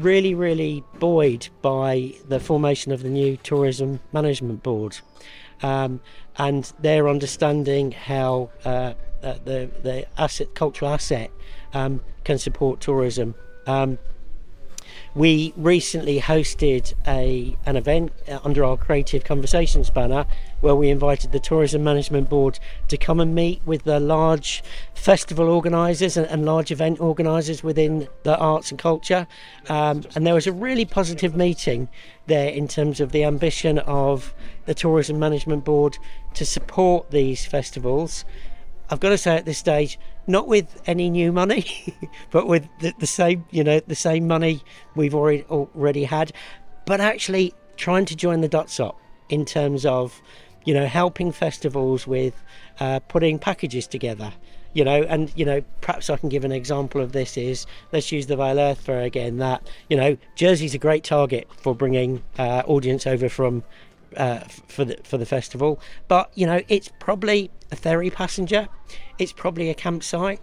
really, 0.00 0.34
really 0.34 0.82
buoyed 0.98 1.48
by 1.62 2.14
the 2.28 2.40
formation 2.40 2.92
of 2.92 3.02
the 3.02 3.08
new 3.08 3.36
Tourism 3.38 4.00
Management 4.12 4.62
Board 4.62 4.98
um, 5.62 6.00
and 6.36 6.72
their 6.80 7.08
understanding 7.08 7.92
how 7.92 8.50
uh, 8.64 8.94
uh, 9.22 9.34
the, 9.44 9.70
the 9.82 10.06
asset, 10.18 10.54
cultural 10.54 10.90
asset 10.90 11.30
um, 11.74 12.00
can 12.24 12.38
support 12.38 12.80
tourism. 12.80 13.34
Um, 13.66 13.98
we 15.14 15.52
recently 15.56 16.20
hosted 16.20 16.94
a 17.06 17.56
an 17.66 17.76
event 17.76 18.12
uh, 18.28 18.38
under 18.44 18.64
our 18.64 18.76
Creative 18.76 19.24
Conversations 19.24 19.90
banner 19.90 20.26
where 20.60 20.74
we 20.74 20.90
invited 20.90 21.32
the 21.32 21.40
Tourism 21.40 21.82
Management 21.82 22.28
Board 22.28 22.58
to 22.88 22.96
come 22.96 23.18
and 23.18 23.34
meet 23.34 23.60
with 23.64 23.84
the 23.84 23.98
large 23.98 24.62
festival 24.94 25.48
organisers 25.48 26.16
and, 26.16 26.26
and, 26.26 26.44
large 26.44 26.70
event 26.70 27.00
organisers 27.00 27.64
within 27.64 28.06
the 28.22 28.36
arts 28.36 28.70
and 28.70 28.78
culture. 28.78 29.26
Um, 29.68 30.04
and 30.14 30.26
there 30.26 30.34
was 30.34 30.46
a 30.46 30.52
really 30.52 30.84
positive 30.84 31.34
meeting 31.34 31.88
there 32.26 32.50
in 32.50 32.68
terms 32.68 33.00
of 33.00 33.12
the 33.12 33.24
ambition 33.24 33.78
of 33.78 34.34
the 34.66 34.74
Tourism 34.74 35.18
Management 35.18 35.64
Board 35.64 35.98
to 36.34 36.44
support 36.44 37.10
these 37.10 37.46
festivals 37.46 38.24
I've 38.90 38.98
got 38.98 39.10
to 39.10 39.18
say 39.18 39.36
at 39.36 39.44
this 39.44 39.58
stage, 39.58 40.00
not 40.26 40.48
with 40.48 40.80
any 40.86 41.10
new 41.10 41.32
money, 41.32 41.66
but 42.30 42.46
with 42.46 42.68
the, 42.80 42.94
the, 42.98 43.06
same, 43.06 43.44
you 43.50 43.64
know, 43.64 43.80
the 43.80 43.94
same 43.94 44.26
money 44.26 44.62
we've 44.94 45.14
already 45.14 45.44
already 45.44 46.04
had, 46.04 46.32
but 46.86 47.00
actually 47.00 47.54
trying 47.76 48.04
to 48.06 48.16
join 48.16 48.40
the 48.40 48.48
dots 48.48 48.78
up 48.80 48.98
in 49.28 49.44
terms 49.44 49.86
of, 49.86 50.20
you 50.64 50.74
know, 50.74 50.86
helping 50.86 51.32
festivals 51.32 52.06
with 52.06 52.42
uh, 52.78 53.00
putting 53.00 53.38
packages 53.38 53.86
together. 53.86 54.32
You 54.72 54.84
know, 54.84 55.02
and 55.02 55.32
you 55.34 55.44
know, 55.44 55.62
perhaps 55.80 56.08
I 56.10 56.16
can 56.16 56.28
give 56.28 56.44
an 56.44 56.52
example 56.52 57.00
of 57.00 57.10
this. 57.10 57.36
Is 57.36 57.66
let's 57.92 58.12
use 58.12 58.28
the 58.28 58.36
Vale 58.36 58.60
Earth 58.60 58.80
Fair 58.80 59.02
again. 59.02 59.38
That 59.38 59.68
you 59.88 59.96
know, 59.96 60.16
Jersey's 60.36 60.74
a 60.74 60.78
great 60.78 61.02
target 61.02 61.48
for 61.56 61.74
bringing 61.74 62.22
uh, 62.38 62.62
audience 62.66 63.04
over 63.04 63.28
from 63.28 63.64
uh, 64.16 64.40
for 64.40 64.84
the 64.84 64.98
for 65.04 65.18
the 65.18 65.26
festival. 65.26 65.80
But 66.08 66.30
you 66.34 66.46
know, 66.46 66.62
it's 66.68 66.90
probably 66.98 67.50
a 67.70 67.76
ferry 67.76 68.10
passenger, 68.10 68.68
it's 69.18 69.32
probably 69.32 69.70
a 69.70 69.74
campsite 69.74 70.40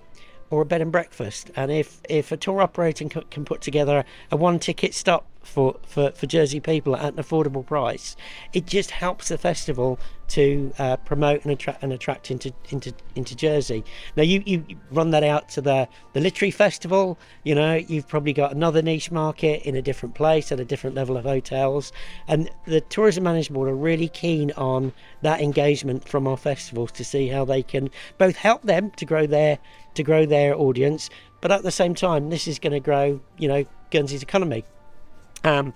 or 0.50 0.62
a 0.62 0.66
bed 0.66 0.82
and 0.82 0.92
breakfast. 0.92 1.52
And 1.56 1.72
if 1.72 2.02
if 2.10 2.32
a 2.32 2.38
tour 2.38 2.62
operator 2.62 3.08
can, 3.08 3.46
put 3.46 3.62
together 3.62 4.06
a 4.32 4.38
one 4.38 4.60
ticket 4.60 4.94
stop 4.94 5.26
for, 5.42 5.78
for, 5.88 6.12
for 6.12 6.26
Jersey 6.26 6.60
people 6.60 6.96
at 6.96 7.14
an 7.14 7.24
affordable 7.24 7.66
price, 7.66 8.18
it 8.52 8.66
just 8.66 8.92
helps 8.92 9.30
the 9.30 9.38
festival 9.38 9.98
to 10.28 10.74
uh, 10.78 10.98
promote 10.98 11.44
and 11.44 11.54
attract 11.54 11.82
and 11.82 11.94
attract 11.94 12.30
into 12.30 12.54
into 12.70 12.94
into 13.16 13.34
Jersey. 13.34 13.84
Now 14.18 14.24
you, 14.24 14.44
you 14.46 14.66
run 14.92 15.12
that 15.12 15.24
out 15.24 15.48
to 15.50 15.62
the 15.62 15.88
the 16.14 16.20
literary 16.20 16.52
festival. 16.52 17.18
You 17.44 17.56
know 17.56 17.76
you've 17.76 18.08
probably 18.08 18.34
got 18.34 18.52
another 18.52 18.82
niche 18.82 19.10
market 19.10 19.64
in 19.64 19.76
a 19.76 19.82
different 19.82 20.16
place 20.16 20.52
at 20.52 20.60
a 20.60 20.66
different 20.66 20.98
level 20.98 21.16
of 21.16 21.24
hotels, 21.24 21.94
and 22.28 22.50
the 22.66 22.82
tourism 22.82 23.24
management 23.24 23.56
board 23.56 23.70
are 23.70 23.76
really 23.76 24.10
keen 24.10 24.52
on 24.52 24.92
that 25.22 25.40
engagement 25.40 26.08
from 26.08 26.28
our 26.28 26.38
festivals 26.38 26.92
to 26.92 27.06
see 27.06 27.28
how 27.28 27.46
they 27.46 27.64
can 27.64 27.90
both 28.18 28.36
help 28.36 28.64
them 28.64 28.92
to 28.92 29.06
grow 29.06 29.26
their 29.26 29.60
to 29.98 30.04
grow 30.04 30.26
their 30.26 30.56
audience. 30.56 31.10
But 31.42 31.52
at 31.52 31.64
the 31.64 31.72
same 31.72 31.94
time, 31.94 32.30
this 32.30 32.48
is 32.48 32.58
going 32.58 32.74
to 32.74 32.80
grow, 32.80 33.20
you 33.38 33.48
know, 33.48 33.66
Guernsey's 33.92 34.24
economy. 34.24 34.64
Um, 35.44 35.74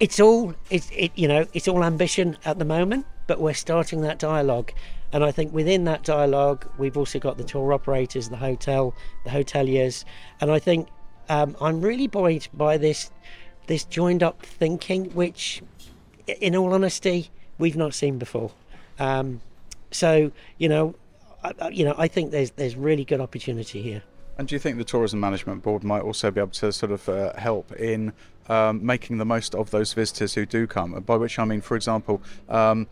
it's 0.00 0.18
all 0.18 0.54
it's 0.70 0.90
it 0.90 1.12
you 1.14 1.28
know 1.28 1.46
it's 1.52 1.68
all 1.68 1.84
ambition 1.84 2.36
at 2.44 2.58
the 2.58 2.64
moment, 2.64 3.06
but 3.26 3.40
we're 3.40 3.54
starting 3.54 4.00
that 4.02 4.18
dialogue, 4.18 4.72
and 5.12 5.24
I 5.24 5.30
think 5.30 5.52
within 5.52 5.84
that 5.84 6.02
dialogue 6.02 6.66
we've 6.78 6.96
also 6.96 7.18
got 7.18 7.38
the 7.38 7.44
tour 7.44 7.72
operators, 7.72 8.28
the 8.28 8.36
hotel, 8.36 8.94
the 9.24 9.30
hoteliers, 9.30 10.04
and 10.40 10.50
I 10.50 10.58
think 10.58 10.88
um, 11.28 11.56
I'm 11.60 11.80
really 11.80 12.06
buoyed 12.06 12.48
by 12.52 12.76
this 12.76 13.10
this 13.66 13.84
joined 13.84 14.22
up 14.22 14.42
thinking, 14.42 15.06
which, 15.14 15.62
in 16.26 16.54
all 16.56 16.74
honesty, 16.74 17.30
we've 17.58 17.76
not 17.76 17.94
seen 17.94 18.18
before. 18.18 18.50
Um, 18.98 19.40
so 19.90 20.32
you 20.58 20.68
know, 20.68 20.96
You 21.70 21.84
know, 21.84 21.94
I 21.98 22.08
think 22.08 22.30
there's 22.30 22.50
there's 22.52 22.76
really 22.76 23.04
good 23.04 23.20
opportunity 23.20 23.82
here. 23.82 24.02
And 24.36 24.48
do 24.48 24.54
you 24.54 24.58
think 24.58 24.78
the 24.78 24.84
Tourism 24.84 25.20
Management 25.20 25.62
Board 25.62 25.84
might 25.84 26.02
also 26.02 26.30
be 26.30 26.40
able 26.40 26.50
to 26.50 26.72
sort 26.72 26.90
of 26.90 27.08
uh, 27.08 27.32
help 27.36 27.70
in 27.72 28.12
um, 28.48 28.84
making 28.84 29.18
the 29.18 29.24
most 29.24 29.54
of 29.54 29.70
those 29.70 29.92
visitors 29.92 30.34
who 30.34 30.44
do 30.44 30.66
come? 30.66 30.92
By 31.02 31.16
which 31.16 31.38
I 31.38 31.44
mean, 31.44 31.60
for 31.60 31.76
example, 31.76 32.20
um, 32.48 32.88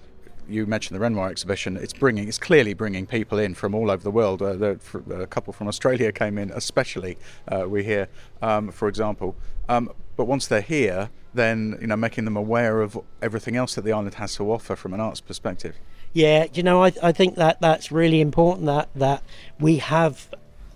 you 0.49 0.67
mentioned 0.67 0.95
the 0.95 1.01
Renoir 1.01 1.31
exhibition. 1.31 1.77
It's 1.77 1.93
bringing, 1.93 2.29
it's 2.29 2.39
clearly 2.39 2.75
bringing 2.75 3.07
people 3.07 3.39
in 3.39 3.55
from 3.55 3.75
all 3.75 3.91
over 3.91 4.03
the 4.03 4.11
world. 4.11 4.41
Uh, 4.41 4.55
the, 4.55 4.81
a 5.11 5.27
couple 5.27 5.53
from 5.53 5.67
Australia 5.67 6.13
came 6.13 6.39
in, 6.39 6.51
especially 6.53 7.19
uh, 7.49 7.69
we 7.69 7.83
hear, 7.83 8.09
um, 8.41 8.71
for 8.71 8.87
example. 8.89 9.35
Um, 9.69 9.91
but 10.17 10.27
once 10.27 10.47
they're 10.47 10.61
here, 10.61 11.11
then 11.35 11.79
you 11.81 11.87
know, 11.87 11.97
making 11.97 12.25
them 12.25 12.37
aware 12.37 12.83
of 12.83 12.99
everything 13.21 13.57
else 13.57 13.75
that 13.75 13.83
the 13.83 13.93
island 13.93 14.15
has 14.15 14.37
to 14.37 14.53
offer 14.53 14.77
from 14.77 14.95
an 14.95 15.01
arts 15.01 15.21
perspective. 15.21 15.77
Yeah, 16.13 16.47
you 16.53 16.63
know, 16.63 16.85
I, 16.85 16.93
I 17.03 17.13
think 17.13 17.37
that 17.37 17.61
that's 17.61 17.91
really 17.91 18.21
important. 18.21 18.67
That 18.67 18.89
that 18.95 19.23
we 19.59 19.79
have 19.79 20.29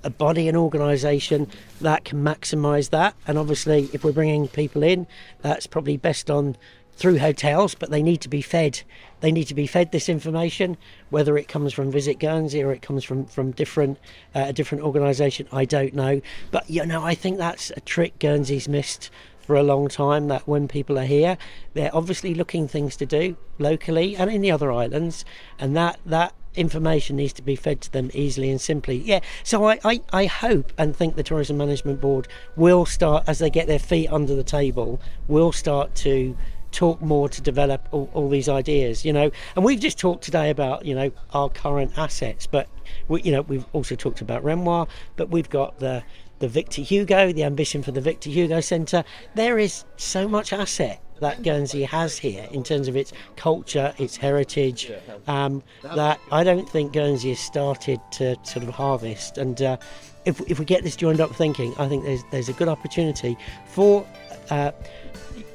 a 0.03 0.11
body 0.11 0.49
and 0.49 0.57
organisation 0.57 1.49
that 1.81 2.05
can 2.05 2.23
maximise 2.23 2.91
that. 2.91 3.15
And 3.27 3.37
obviously, 3.37 3.91
if 3.93 4.05
we're 4.05 4.13
bringing 4.13 4.49
people 4.49 4.83
in, 4.83 5.07
that's 5.43 5.67
probably 5.67 5.97
best 5.97 6.31
on 6.31 6.57
through 6.97 7.19
hotels, 7.19 7.75
but 7.75 7.91
they 7.91 8.03
need 8.03 8.23
to 8.23 8.29
be 8.29 8.41
fed. 8.41 8.81
They 9.21 9.31
need 9.31 9.49
to 9.49 9.55
be 9.55 9.67
fed 9.67 9.93
this 9.93 10.09
information, 10.09 10.79
whether 11.11 11.37
it 11.37 11.49
comes 11.49 11.75
from 11.75 11.91
Visit 11.91 12.19
Guernsey 12.19 12.63
or 12.63 12.73
it 12.73 12.81
comes 12.81 13.05
from 13.05 13.27
from 13.27 13.51
different 13.51 13.99
uh, 14.35 14.47
a 14.49 14.53
different 14.53 14.85
organisation. 14.85 15.47
I 15.53 15.67
don't 15.67 15.93
know, 15.93 16.23
but 16.51 16.69
you 16.71 16.87
know, 16.87 17.05
I 17.05 17.15
think 17.15 17.37
that's 17.37 17.71
a 17.77 17.81
trick 17.81 18.19
Guernsey's 18.19 18.69
missed 18.69 19.11
for 19.47 19.57
a 19.57 19.63
long 19.63 19.89
time. 19.89 20.29
That 20.29 20.47
when 20.47 20.69
people 20.69 20.99
are 20.99 21.05
here, 21.05 21.39
they're 21.75 21.95
obviously 21.95 22.35
looking 22.35 22.69
things 22.69 22.97
to 22.97 23.07
do 23.07 23.37
locally 23.59 24.17
and 24.17 24.31
in 24.31 24.43
the 24.43 24.51
other 24.51 24.73
islands, 24.73 25.25
and 25.59 25.77
that 25.77 25.99
that 26.05 26.35
information 26.57 27.17
needs 27.17 27.35
to 27.35 27.43
be 27.43 27.55
fed 27.55 27.81
to 27.83 27.93
them 27.93 28.11
easily 28.15 28.51
and 28.51 28.61
simply. 28.61 28.97
Yeah, 28.97 29.21
so 29.45 29.69
I, 29.69 29.79
I, 29.85 30.01
I 30.13 30.25
hope 30.27 30.73
and 30.79 30.97
think 30.97 31.17
the 31.17 31.23
Tourism 31.23 31.57
Management 31.57 32.01
Board 32.01 32.29
will 32.57 32.87
start, 32.87 33.25
as 33.27 33.39
they 33.39 33.51
get 33.51 33.67
their 33.67 33.79
feet 33.79 34.09
under 34.11 34.35
the 34.35 34.45
table, 34.45 35.01
will 35.29 35.53
start 35.53 35.95
to 35.97 36.37
talk 36.73 37.01
more 37.01 37.29
to 37.29 37.41
develop 37.41 37.89
all, 37.91 38.11
all, 38.13 38.29
these 38.29 38.49
ideas 38.51 39.03
you 39.03 39.13
know 39.13 39.31
and 39.55 39.65
we've 39.65 39.81
just 39.81 39.99
talked 39.99 40.23
today 40.23 40.51
about 40.51 40.85
you 40.85 40.95
know 40.95 41.11
our 41.33 41.49
current 41.49 41.91
assets 41.97 42.47
but 42.47 42.69
we, 43.09 43.23
you 43.23 43.33
know 43.33 43.41
we've 43.43 43.65
also 43.73 43.95
talked 43.95 44.21
about 44.21 44.45
Renoir 44.45 44.87
but 45.15 45.31
we've 45.31 45.49
got 45.49 45.79
the 45.79 46.03
the 46.39 46.49
Victor 46.49 46.83
Hugo 46.83 47.33
the 47.33 47.45
ambition 47.45 47.83
for 47.83 47.93
the 47.93 48.01
Victor 48.01 48.31
Hugo 48.31 48.61
Centre 48.61 49.05
there 49.35 49.59
is 49.59 49.85
so 49.97 50.29
much 50.29 50.53
asset 50.53 51.01
that 51.21 51.43
Guernsey 51.43 51.85
has 51.85 52.19
here 52.19 52.47
in 52.51 52.63
terms 52.63 52.89
of 52.89 52.97
its 52.97 53.13
culture, 53.37 53.95
its 53.99 54.17
heritage, 54.17 54.93
um, 55.27 55.63
that 55.83 56.21
I 56.31 56.45
don't 56.45 56.69
think 56.69 56.93
Guernsey 56.93 57.31
has 57.31 57.39
started 57.39 58.01
to 58.13 58.37
sort 58.43 58.67
of 58.67 58.75
harvest. 58.75 59.39
And 59.39 59.61
uh, 59.63 59.77
if, 60.25 60.41
if 60.43 60.59
we 60.59 60.65
get 60.65 60.85
this 60.85 60.97
joined 60.97 61.21
up 61.21 61.35
thinking, 61.35 61.75
I 61.79 61.89
think 61.89 62.05
there's, 62.05 62.23
there's 62.31 62.49
a 62.49 62.53
good 62.53 62.69
opportunity 62.69 63.37
for 63.67 64.07
uh, 64.51 64.73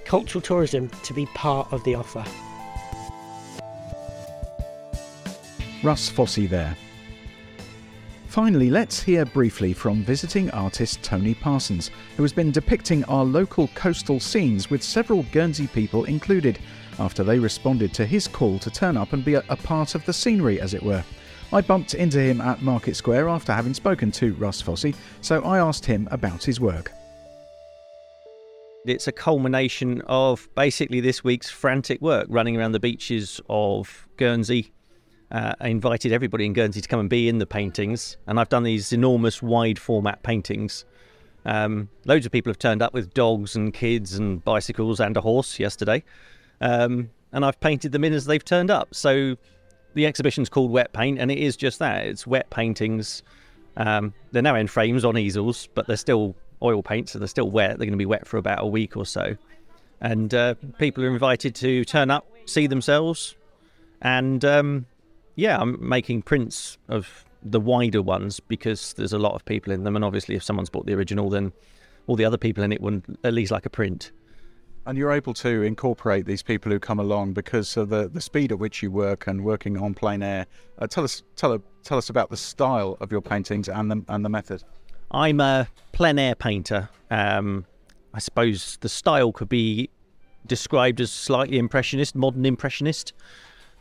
cultural 0.06 0.42
tourism 0.42 0.90
to 1.04 1.14
be 1.14 1.26
part 1.28 1.72
of 1.72 1.84
the 1.84 1.96
offer. 1.96 2.26
Russ 5.84 6.10
Fossey 6.12 6.48
there. 6.48 6.76
Finally, 8.32 8.70
let's 8.70 9.04
hear 9.04 9.26
briefly 9.26 9.74
from 9.74 10.06
visiting 10.06 10.50
artist 10.52 11.04
Tony 11.04 11.34
Parsons, 11.34 11.92
who 12.16 12.24
has 12.24 12.32
been 12.32 12.50
depicting 12.50 13.04
our 13.04 13.26
local 13.26 13.68
coastal 13.76 14.22
scenes 14.22 14.70
with 14.70 14.82
several 14.82 15.24
Guernsey 15.34 15.68
people 15.68 16.06
included, 16.06 16.58
after 16.98 17.26
they 17.26 17.38
responded 17.38 17.94
to 17.94 18.06
his 18.06 18.30
call 18.30 18.58
to 18.60 18.72
turn 18.72 18.96
up 18.96 19.12
and 19.12 19.26
be 19.26 19.34
a, 19.34 19.44
a 19.50 19.58
part 19.58 19.96
of 19.96 20.06
the 20.06 20.14
scenery, 20.14 20.62
as 20.62 20.74
it 20.74 20.82
were. 20.82 21.04
I 21.52 21.60
bumped 21.60 21.94
into 21.94 22.22
him 22.22 22.40
at 22.40 22.62
Market 22.62 22.96
Square 22.96 23.28
after 23.28 23.52
having 23.52 23.74
spoken 23.74 24.14
to 24.14 24.34
Russ 24.36 24.62
Fossey, 24.62 24.96
so 25.20 25.42
I 25.42 25.60
asked 25.60 25.86
him 25.86 26.08
about 26.10 26.42
his 26.42 26.62
work. 26.62 26.94
It's 28.86 29.10
a 29.10 29.12
culmination 29.12 30.04
of 30.06 30.48
basically 30.56 31.02
this 31.02 31.22
week's 31.22 31.50
frantic 31.50 32.00
work 32.00 32.28
running 32.30 32.56
around 32.56 32.72
the 32.72 32.80
beaches 32.80 33.42
of 33.50 34.08
Guernsey, 34.16 34.72
uh, 35.32 35.54
I 35.60 35.70
invited 35.70 36.12
everybody 36.12 36.46
in 36.46 36.54
Guernsey 36.54 36.82
to 36.82 36.88
come 36.88 37.00
and 37.00 37.10
be 37.10 37.30
in 37.30 37.38
the 37.38 37.46
paintings, 37.46 38.18
and 38.28 38.40
I've 38.40 38.50
done 38.50 38.64
these 38.64 38.92
enormous 38.92 39.42
wide 39.42 39.80
format 39.80 40.24
paintings. 40.24 40.86
Um, 41.46 41.90
loads 42.06 42.26
of 42.26 42.32
people 42.32 42.50
have 42.50 42.60
turned 42.60 42.82
up 42.82 42.94
with 42.94 43.14
dogs 43.14 43.56
and 43.56 43.74
kids 43.74 44.16
and 44.16 44.44
bicycles 44.44 45.00
and 45.00 45.16
a 45.16 45.22
horse 45.22 45.58
yesterday, 45.60 46.04
um, 46.60 47.10
and 47.32 47.46
I've 47.46 47.60
painted 47.62 47.94
them 47.94 48.04
in 48.04 48.14
as 48.14 48.26
they've 48.26 48.44
turned 48.44 48.70
up. 48.70 48.94
So 48.94 49.38
the 49.94 50.06
exhibition's 50.06 50.50
called 50.50 50.70
Wet 50.70 50.92
Paint, 50.92 51.20
and 51.20 51.32
it 51.32 51.38
is 51.38 51.56
just 51.56 51.80
that. 51.80 52.06
It's 52.06 52.28
wet 52.28 52.50
paintings. 52.50 53.24
Um, 53.78 54.14
they're 54.32 54.42
now 54.42 54.56
in 54.56 54.68
frames 54.68 55.06
on 55.06 55.18
easels, 55.18 55.70
but 55.74 55.88
they're 55.88 55.96
still 55.98 56.36
oil 56.62 56.84
paint, 56.84 57.10
so 57.10 57.20
they're 57.20 57.28
still 57.28 57.50
wet. 57.50 57.70
They're 57.70 57.86
going 57.86 57.92
to 57.92 57.98
be 57.98 58.06
wet 58.06 58.28
for 58.28 58.38
about 58.38 58.62
a 58.62 58.68
week 58.68 58.98
or 58.98 59.06
so. 59.06 59.36
And 60.02 60.34
uh, 60.34 60.56
people 60.78 61.04
are 61.06 61.10
invited 61.10 61.56
to 61.56 61.86
turn 61.86 62.12
up, 62.12 62.28
see 62.46 62.68
themselves, 62.68 63.36
and 64.02 64.44
um, 64.44 64.86
yeah, 65.36 65.60
I'm 65.60 65.78
making 65.88 66.24
prints 66.24 66.78
of 66.90 67.26
the 67.44 67.60
wider 67.60 68.02
ones 68.02 68.40
because 68.40 68.94
there's 68.94 69.14
a 69.14 69.20
lot 69.20 69.34
of 69.34 69.46
people 69.46 69.74
in 69.74 69.84
them, 69.84 69.96
and 69.96 70.06
obviously, 70.06 70.36
if 70.36 70.44
someone's 70.44 70.70
bought 70.70 70.86
the 70.86 70.94
original, 70.94 71.30
then 71.30 71.52
all 72.08 72.16
the 72.16 72.26
other 72.26 72.38
people 72.38 72.64
in 72.64 72.72
it 72.72 72.82
wouldn't 72.82 73.20
at 73.24 73.34
least 73.34 73.52
like 73.52 73.66
a 73.66 73.70
print. 73.70 74.12
And 74.86 74.98
you're 74.98 75.12
able 75.12 75.36
to 75.36 75.62
incorporate 75.62 76.26
these 76.26 76.42
people 76.42 76.72
who 76.72 76.80
come 76.80 77.00
along 77.00 77.34
because 77.34 77.78
of 77.78 77.90
the, 77.90 78.10
the 78.10 78.20
speed 78.20 78.52
at 78.52 78.58
which 78.58 78.82
you 78.82 78.90
work 78.90 79.28
and 79.28 79.46
working 79.46 79.78
on 79.78 79.94
plein 79.94 80.24
air. 80.24 80.48
Uh, 80.80 80.88
tell 80.88 81.04
us 81.04 81.22
tell 81.36 81.62
tell 81.84 82.00
us 82.00 82.10
about 82.10 82.32
the 82.32 82.38
style 82.38 82.98
of 83.00 83.12
your 83.12 83.22
paintings 83.22 83.70
and 83.70 83.92
the 83.92 84.04
and 84.08 84.26
the 84.26 84.30
method. 84.30 84.64
I'm 85.12 85.40
a 85.40 85.68
plein 85.92 86.18
air 86.18 86.36
painter. 86.36 86.90
Um, 87.12 87.66
I 88.14 88.20
suppose 88.20 88.78
the 88.82 88.90
style 88.90 89.32
could 89.32 89.50
be 89.50 89.90
described 90.48 91.00
as 91.00 91.12
slightly 91.12 91.60
impressionist, 91.60 92.16
modern 92.16 92.46
impressionist. 92.46 93.14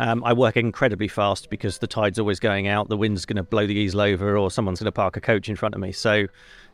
Um, 0.01 0.25
I 0.25 0.33
work 0.33 0.57
incredibly 0.57 1.09
fast 1.09 1.51
because 1.51 1.77
the 1.77 1.87
tide's 1.87 2.19
always 2.19 2.41
going 2.41 2.67
out, 2.67 2.89
the 2.89 2.97
wind's 2.97 3.27
going 3.27 3.37
to 3.37 3.43
blow 3.43 3.67
the 3.67 3.75
easel 3.75 4.01
over, 4.01 4.35
or 4.35 4.51
someone's 4.51 4.81
going 4.81 4.87
to 4.87 4.93
park 4.93 5.19
a 5.19 5.21
coach 5.21 5.51
in 5.51 5.57
front 5.57 5.75
of 5.75 5.81
me. 5.81 5.93
So 5.93 6.27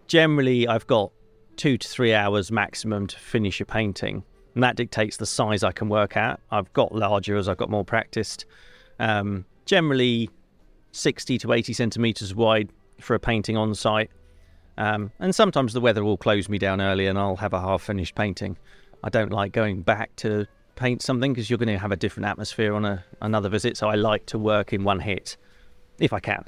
generally, 0.06 0.68
I've 0.68 0.86
got 0.86 1.10
two 1.56 1.76
to 1.76 1.88
three 1.88 2.14
hours 2.14 2.52
maximum 2.52 3.08
to 3.08 3.18
finish 3.18 3.60
a 3.60 3.64
painting, 3.64 4.22
and 4.54 4.62
that 4.62 4.76
dictates 4.76 5.16
the 5.16 5.26
size 5.26 5.64
I 5.64 5.72
can 5.72 5.88
work 5.88 6.16
at. 6.16 6.38
I've 6.52 6.72
got 6.72 6.94
larger 6.94 7.36
as 7.36 7.48
I've 7.48 7.56
got 7.56 7.68
more 7.68 7.84
practiced. 7.84 8.46
Um, 9.00 9.44
generally, 9.64 10.30
60 10.92 11.36
to 11.38 11.52
80 11.52 11.72
centimeters 11.72 12.32
wide 12.32 12.70
for 13.00 13.16
a 13.16 13.20
painting 13.20 13.56
on 13.56 13.74
site. 13.74 14.10
Um, 14.78 15.10
and 15.18 15.34
sometimes 15.34 15.72
the 15.72 15.80
weather 15.80 16.04
will 16.04 16.16
close 16.16 16.48
me 16.48 16.58
down 16.58 16.80
early 16.80 17.08
and 17.08 17.18
I'll 17.18 17.36
have 17.36 17.54
a 17.54 17.60
half 17.60 17.82
finished 17.82 18.14
painting. 18.14 18.56
I 19.02 19.08
don't 19.08 19.32
like 19.32 19.52
going 19.52 19.82
back 19.82 20.14
to 20.16 20.46
paint 20.76 21.02
something 21.02 21.32
because 21.32 21.50
you're 21.50 21.58
going 21.58 21.68
to 21.68 21.78
have 21.78 21.92
a 21.92 21.96
different 21.96 22.26
atmosphere 22.28 22.74
on 22.74 22.84
a, 22.84 23.04
another 23.20 23.48
visit. 23.48 23.76
So 23.76 23.88
I 23.88 23.96
like 23.96 24.26
to 24.26 24.38
work 24.38 24.72
in 24.72 24.84
one 24.84 25.00
hit 25.00 25.36
if 25.98 26.12
I 26.12 26.20
can. 26.20 26.44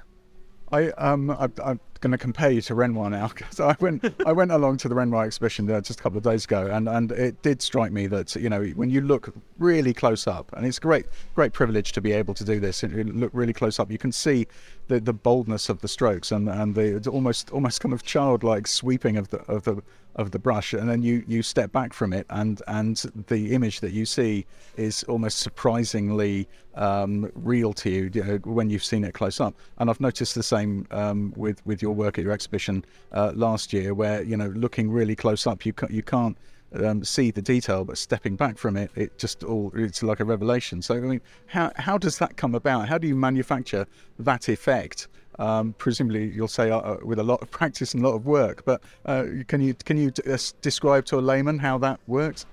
I 0.71 0.91
um 0.91 1.31
I, 1.31 1.49
am 1.65 1.81
going 2.01 2.13
to 2.13 2.19
compare 2.19 2.51
you 2.51 2.61
to 2.63 2.75
Renoir 2.75 3.11
now 3.11 3.29
because 3.29 3.59
I 3.59 3.75
went 3.81 4.05
I 4.27 4.33
went 4.33 4.53
along 4.53 4.77
to 4.79 4.89
the 4.89 4.95
Renoir 4.95 5.25
exhibition 5.25 5.67
just 5.67 5.99
a 5.99 6.03
couple 6.03 6.19
of 6.19 6.25
days 6.25 6.45
ago 6.45 6.69
and 6.71 6.89
and 6.89 7.11
it 7.13 7.43
did 7.43 7.63
strike 7.63 7.91
me 7.91 8.07
that 8.09 8.35
you 8.37 8.51
know 8.51 8.65
when 8.77 8.91
you 8.91 9.01
look 9.01 9.33
really 9.59 9.95
close 9.95 10.27
up 10.27 10.53
and 10.53 10.67
it's 10.67 10.79
great 10.79 11.07
great 11.35 11.53
privilege 11.53 11.93
to 11.93 12.01
be 12.01 12.13
able 12.13 12.35
to 12.35 12.45
do 12.45 12.61
this 12.61 12.83
and 12.83 13.19
look 13.19 13.31
really 13.33 13.55
close 13.55 13.79
up 13.79 13.91
you 13.91 13.99
can 13.99 14.13
see 14.13 14.47
the 14.89 15.01
the 15.01 15.13
boldness 15.15 15.69
of 15.69 15.81
the 15.81 15.89
strokes 15.89 16.31
and 16.31 16.49
and 16.49 16.75
the 16.75 17.09
almost 17.09 17.51
almost 17.51 17.81
kind 17.81 17.95
of 17.95 18.03
childlike 18.03 18.67
sweeping 18.67 19.17
of 19.17 19.29
the 19.29 19.39
of 19.51 19.65
the 19.65 19.83
of 20.19 20.33
the 20.33 20.39
brush, 20.39 20.75
and 20.75 20.91
then 20.91 21.01
you 21.01 21.25
you 21.27 21.43
step 21.43 21.73
back 21.73 21.95
from 21.95 22.13
it, 22.13 22.27
and 22.29 22.61
and 22.67 22.97
the 23.29 23.55
image 23.55 23.81
that 23.81 23.93
you 23.93 24.05
see 24.05 24.45
is 24.77 25.05
almost 25.05 25.39
surprisingly 25.39 26.49
um, 26.75 27.31
real 27.35 27.73
to 27.73 27.89
you, 27.89 28.11
you 28.13 28.25
know, 28.25 28.37
when 28.39 28.69
you've 28.69 28.85
seen 28.85 29.05
it 29.05 29.15
close 29.15 29.41
up. 29.41 29.55
And 29.79 29.89
I've 29.89 30.01
noticed 30.01 30.35
the 30.35 30.43
same 30.43 30.87
um, 30.91 31.33
with 31.37 31.65
with 31.65 31.81
your 31.81 31.95
work 31.95 32.19
at 32.19 32.25
your 32.25 32.33
exhibition 32.33 32.85
uh, 33.13 33.33
last 33.35 33.73
year, 33.73 33.95
where 33.95 34.23
you 34.23 34.37
know 34.37 34.49
looking 34.49 34.91
really 34.91 35.15
close 35.15 35.47
up, 35.47 35.65
you 35.65 35.73
can't, 35.73 35.93
you 35.93 36.03
can't. 36.03 36.37
Um, 36.71 37.03
see 37.03 37.31
the 37.31 37.41
detail, 37.41 37.83
but 37.83 37.97
stepping 37.97 38.37
back 38.37 38.59
from 38.59 38.77
it, 38.77 38.91
it 38.95 39.17
just 39.17 39.43
all 39.43 39.73
it's 39.75 40.03
like 40.03 40.21
a 40.21 40.25
revelation. 40.27 40.83
So, 40.83 40.97
I 40.97 41.01
mean, 41.01 41.23
how 41.47 41.73
how 41.77 41.97
does 41.97 42.19
that 42.19 42.37
come 42.37 42.55
about? 42.55 42.91
How 42.91 42.99
do 42.99 43.09
you 43.09 43.15
manufacture 43.15 43.87
that 44.19 44.51
effect 44.51 45.09
Um, 45.39 45.75
presumably, 45.79 46.31
you'll 46.31 46.49
say 46.49 46.71
uh, 46.71 46.79
uh, 46.79 46.97
with 47.03 47.19
a 47.19 47.23
lot 47.23 47.41
of 47.43 47.51
practice 47.51 47.95
and 47.95 48.05
a 48.05 48.09
lot 48.09 48.15
of 48.17 48.27
work. 48.27 48.65
But 48.65 48.83
uh, 49.07 49.25
can 49.47 49.61
you 49.61 49.75
can 49.75 49.97
you 49.97 50.13
uh, 50.27 50.39
describe 50.63 51.05
to 51.07 51.19
a 51.19 51.21
layman 51.21 51.59
how 51.59 51.79
that 51.79 52.01
works? 52.07 52.47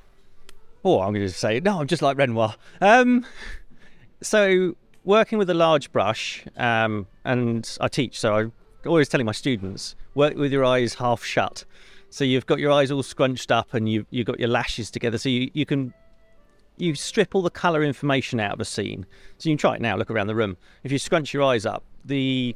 Oh, 0.83 1.01
I'm 1.01 1.13
going 1.13 1.25
to 1.25 1.33
say 1.33 1.59
no. 1.59 1.79
I'm 1.79 1.87
just 1.87 2.03
like 2.03 2.17
Renoir. 2.17 2.55
Um, 2.79 3.25
so 4.21 4.75
working 5.03 5.37
with 5.39 5.49
a 5.49 5.53
large 5.53 5.91
brush, 5.91 6.45
um, 6.57 7.07
and 7.23 7.77
I 7.81 7.87
teach, 7.87 8.19
so 8.19 8.35
I'm 8.35 8.53
always 8.85 9.09
telling 9.09 9.25
my 9.25 9.31
students 9.31 9.95
work 10.13 10.35
with 10.35 10.51
your 10.51 10.63
eyes 10.63 10.95
half 10.95 11.23
shut. 11.23 11.65
So 12.11 12.23
you've 12.23 12.45
got 12.45 12.59
your 12.59 12.71
eyes 12.71 12.91
all 12.91 13.03
scrunched 13.03 13.51
up, 13.51 13.73
and 13.73 13.89
you 13.89 14.05
you've 14.11 14.27
got 14.27 14.39
your 14.39 14.49
lashes 14.49 14.91
together, 14.91 15.17
so 15.17 15.27
you, 15.27 15.49
you 15.53 15.65
can 15.65 15.93
you 16.77 16.93
strip 16.93 17.33
all 17.33 17.41
the 17.41 17.49
colour 17.49 17.83
information 17.83 18.39
out 18.39 18.53
of 18.53 18.59
a 18.59 18.65
scene. 18.65 19.05
So 19.37 19.49
you 19.49 19.55
can 19.55 19.59
try 19.59 19.75
it 19.75 19.81
now. 19.81 19.95
Look 19.95 20.11
around 20.11 20.27
the 20.27 20.35
room. 20.35 20.57
If 20.83 20.91
you 20.91 20.99
scrunch 20.99 21.33
your 21.33 21.43
eyes 21.43 21.65
up, 21.65 21.83
the 22.03 22.55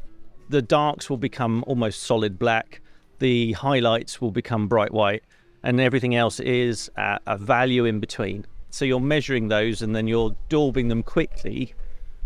the 0.49 0.61
darks 0.61 1.09
will 1.09 1.17
become 1.17 1.63
almost 1.67 2.03
solid 2.03 2.37
black. 2.37 2.81
The 3.19 3.53
highlights 3.53 4.19
will 4.19 4.31
become 4.31 4.67
bright 4.67 4.91
white, 4.91 5.23
and 5.63 5.79
everything 5.79 6.15
else 6.15 6.39
is 6.39 6.89
a, 6.97 7.37
value 7.37 7.85
in 7.85 7.99
between. 7.99 8.45
So 8.71 8.85
you're 8.85 8.99
measuring 8.99 9.47
those, 9.47 9.81
and 9.81 9.95
then 9.95 10.07
you're 10.07 10.35
daubing 10.49 10.89
them 10.89 11.03
quickly 11.03 11.73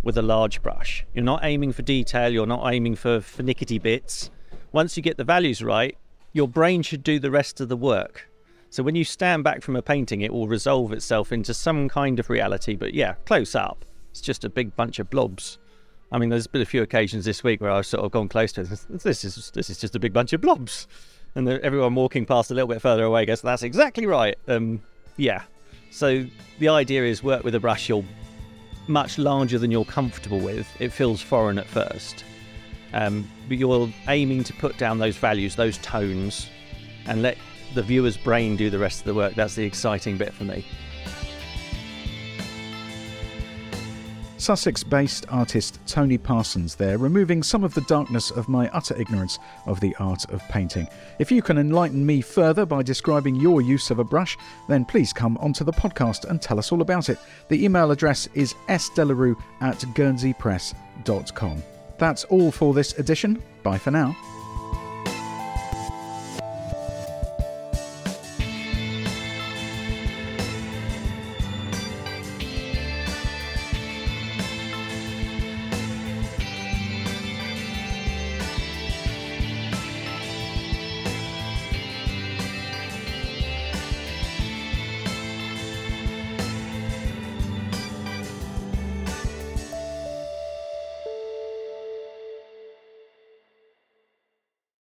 with 0.03 0.17
a 0.17 0.21
large 0.21 0.61
brush. 0.61 1.05
You're 1.13 1.23
not 1.23 1.43
aiming 1.43 1.73
for 1.73 1.81
detail. 1.81 2.31
You're 2.31 2.45
not 2.45 2.71
aiming 2.73 2.95
for 2.95 3.21
finicky 3.21 3.79
bits. 3.79 4.29
Once 4.71 4.97
you 4.97 5.03
get 5.03 5.17
the 5.17 5.23
values 5.23 5.63
right, 5.63 5.97
your 6.33 6.47
brain 6.47 6.81
should 6.81 7.03
do 7.03 7.19
the 7.19 7.31
rest 7.31 7.61
of 7.61 7.69
the 7.69 7.77
work. 7.77 8.29
So 8.69 8.83
when 8.83 8.95
you 8.95 9.03
stand 9.03 9.43
back 9.43 9.61
from 9.61 9.75
a 9.75 9.81
painting, 9.81 10.21
it 10.21 10.33
will 10.33 10.47
resolve 10.47 10.93
itself 10.93 11.31
into 11.31 11.53
some 11.53 11.87
kind 11.87 12.19
of 12.19 12.29
reality. 12.29 12.75
But 12.75 12.93
yeah, 12.93 13.13
close 13.25 13.53
up, 13.53 13.85
it's 14.11 14.21
just 14.21 14.43
a 14.43 14.49
big 14.49 14.75
bunch 14.75 14.99
of 14.99 15.09
blobs. 15.09 15.59
I 16.13 16.19
mean, 16.19 16.29
there's 16.29 16.45
been 16.45 16.61
a 16.61 16.65
few 16.65 16.83
occasions 16.83 17.25
this 17.25 17.43
week 17.43 17.59
where 17.59 17.71
I've 17.71 17.87
sort 17.87 18.05
of 18.05 18.11
gone 18.11 18.29
close 18.29 18.51
to 18.53 18.63
this. 18.63 18.85
This 18.87 19.25
is 19.25 19.49
this 19.51 19.71
is 19.71 19.79
just 19.79 19.95
a 19.95 19.99
big 19.99 20.13
bunch 20.13 20.31
of 20.31 20.41
blobs, 20.41 20.87
and 21.33 21.49
everyone 21.49 21.95
walking 21.95 22.23
past 22.23 22.51
a 22.51 22.53
little 22.53 22.67
bit 22.67 22.83
further 22.83 23.03
away 23.03 23.25
goes, 23.25 23.41
"That's 23.41 23.63
exactly 23.63 24.05
right." 24.05 24.37
Um, 24.47 24.79
yeah. 25.17 25.41
So 25.89 26.23
the 26.59 26.69
idea 26.69 27.03
is 27.03 27.23
work 27.23 27.43
with 27.43 27.55
a 27.55 27.59
brush 27.59 27.89
you're 27.89 28.05
much 28.87 29.17
larger 29.17 29.57
than 29.57 29.71
you're 29.71 29.85
comfortable 29.85 30.39
with. 30.39 30.67
It 30.79 30.89
feels 30.89 31.19
foreign 31.19 31.57
at 31.57 31.65
first, 31.65 32.23
um, 32.93 33.27
but 33.47 33.57
you're 33.57 33.91
aiming 34.07 34.43
to 34.43 34.53
put 34.53 34.77
down 34.77 34.99
those 34.99 35.17
values, 35.17 35.55
those 35.55 35.79
tones, 35.79 36.47
and 37.07 37.23
let 37.23 37.39
the 37.73 37.81
viewer's 37.81 38.17
brain 38.17 38.55
do 38.55 38.69
the 38.69 38.77
rest 38.77 38.99
of 38.99 39.05
the 39.05 39.15
work. 39.15 39.33
That's 39.33 39.55
the 39.55 39.65
exciting 39.65 40.17
bit 40.17 40.31
for 40.31 40.43
me. 40.43 40.63
Sussex 44.43 44.83
based 44.83 45.25
artist 45.29 45.79
Tony 45.87 46.17
Parsons 46.17 46.75
there, 46.75 46.97
removing 46.97 47.41
some 47.41 47.63
of 47.63 47.73
the 47.73 47.79
darkness 47.81 48.29
of 48.29 48.49
my 48.49 48.69
utter 48.73 48.93
ignorance 48.99 49.39
of 49.65 49.79
the 49.79 49.95
art 49.99 50.29
of 50.31 50.45
painting. 50.49 50.85
If 51.17 51.31
you 51.31 51.41
can 51.41 51.57
enlighten 51.57 52.05
me 52.05 52.19
further 52.19 52.65
by 52.65 52.83
describing 52.83 53.35
your 53.35 53.61
use 53.61 53.89
of 53.89 53.99
a 53.99 54.03
brush, 54.03 54.37
then 54.67 54.83
please 54.83 55.13
come 55.13 55.37
onto 55.37 55.63
the 55.63 55.71
podcast 55.71 56.29
and 56.29 56.41
tell 56.41 56.59
us 56.59 56.73
all 56.73 56.81
about 56.81 57.07
it. 57.07 57.19
The 57.47 57.63
email 57.63 57.91
address 57.91 58.27
is 58.33 58.53
sdelarue 58.67 59.41
at 59.61 59.77
guernseypress.com. 59.77 61.63
That's 61.97 62.25
all 62.25 62.51
for 62.51 62.73
this 62.73 62.99
edition. 62.99 63.41
Bye 63.63 63.77
for 63.77 63.91
now. 63.91 64.13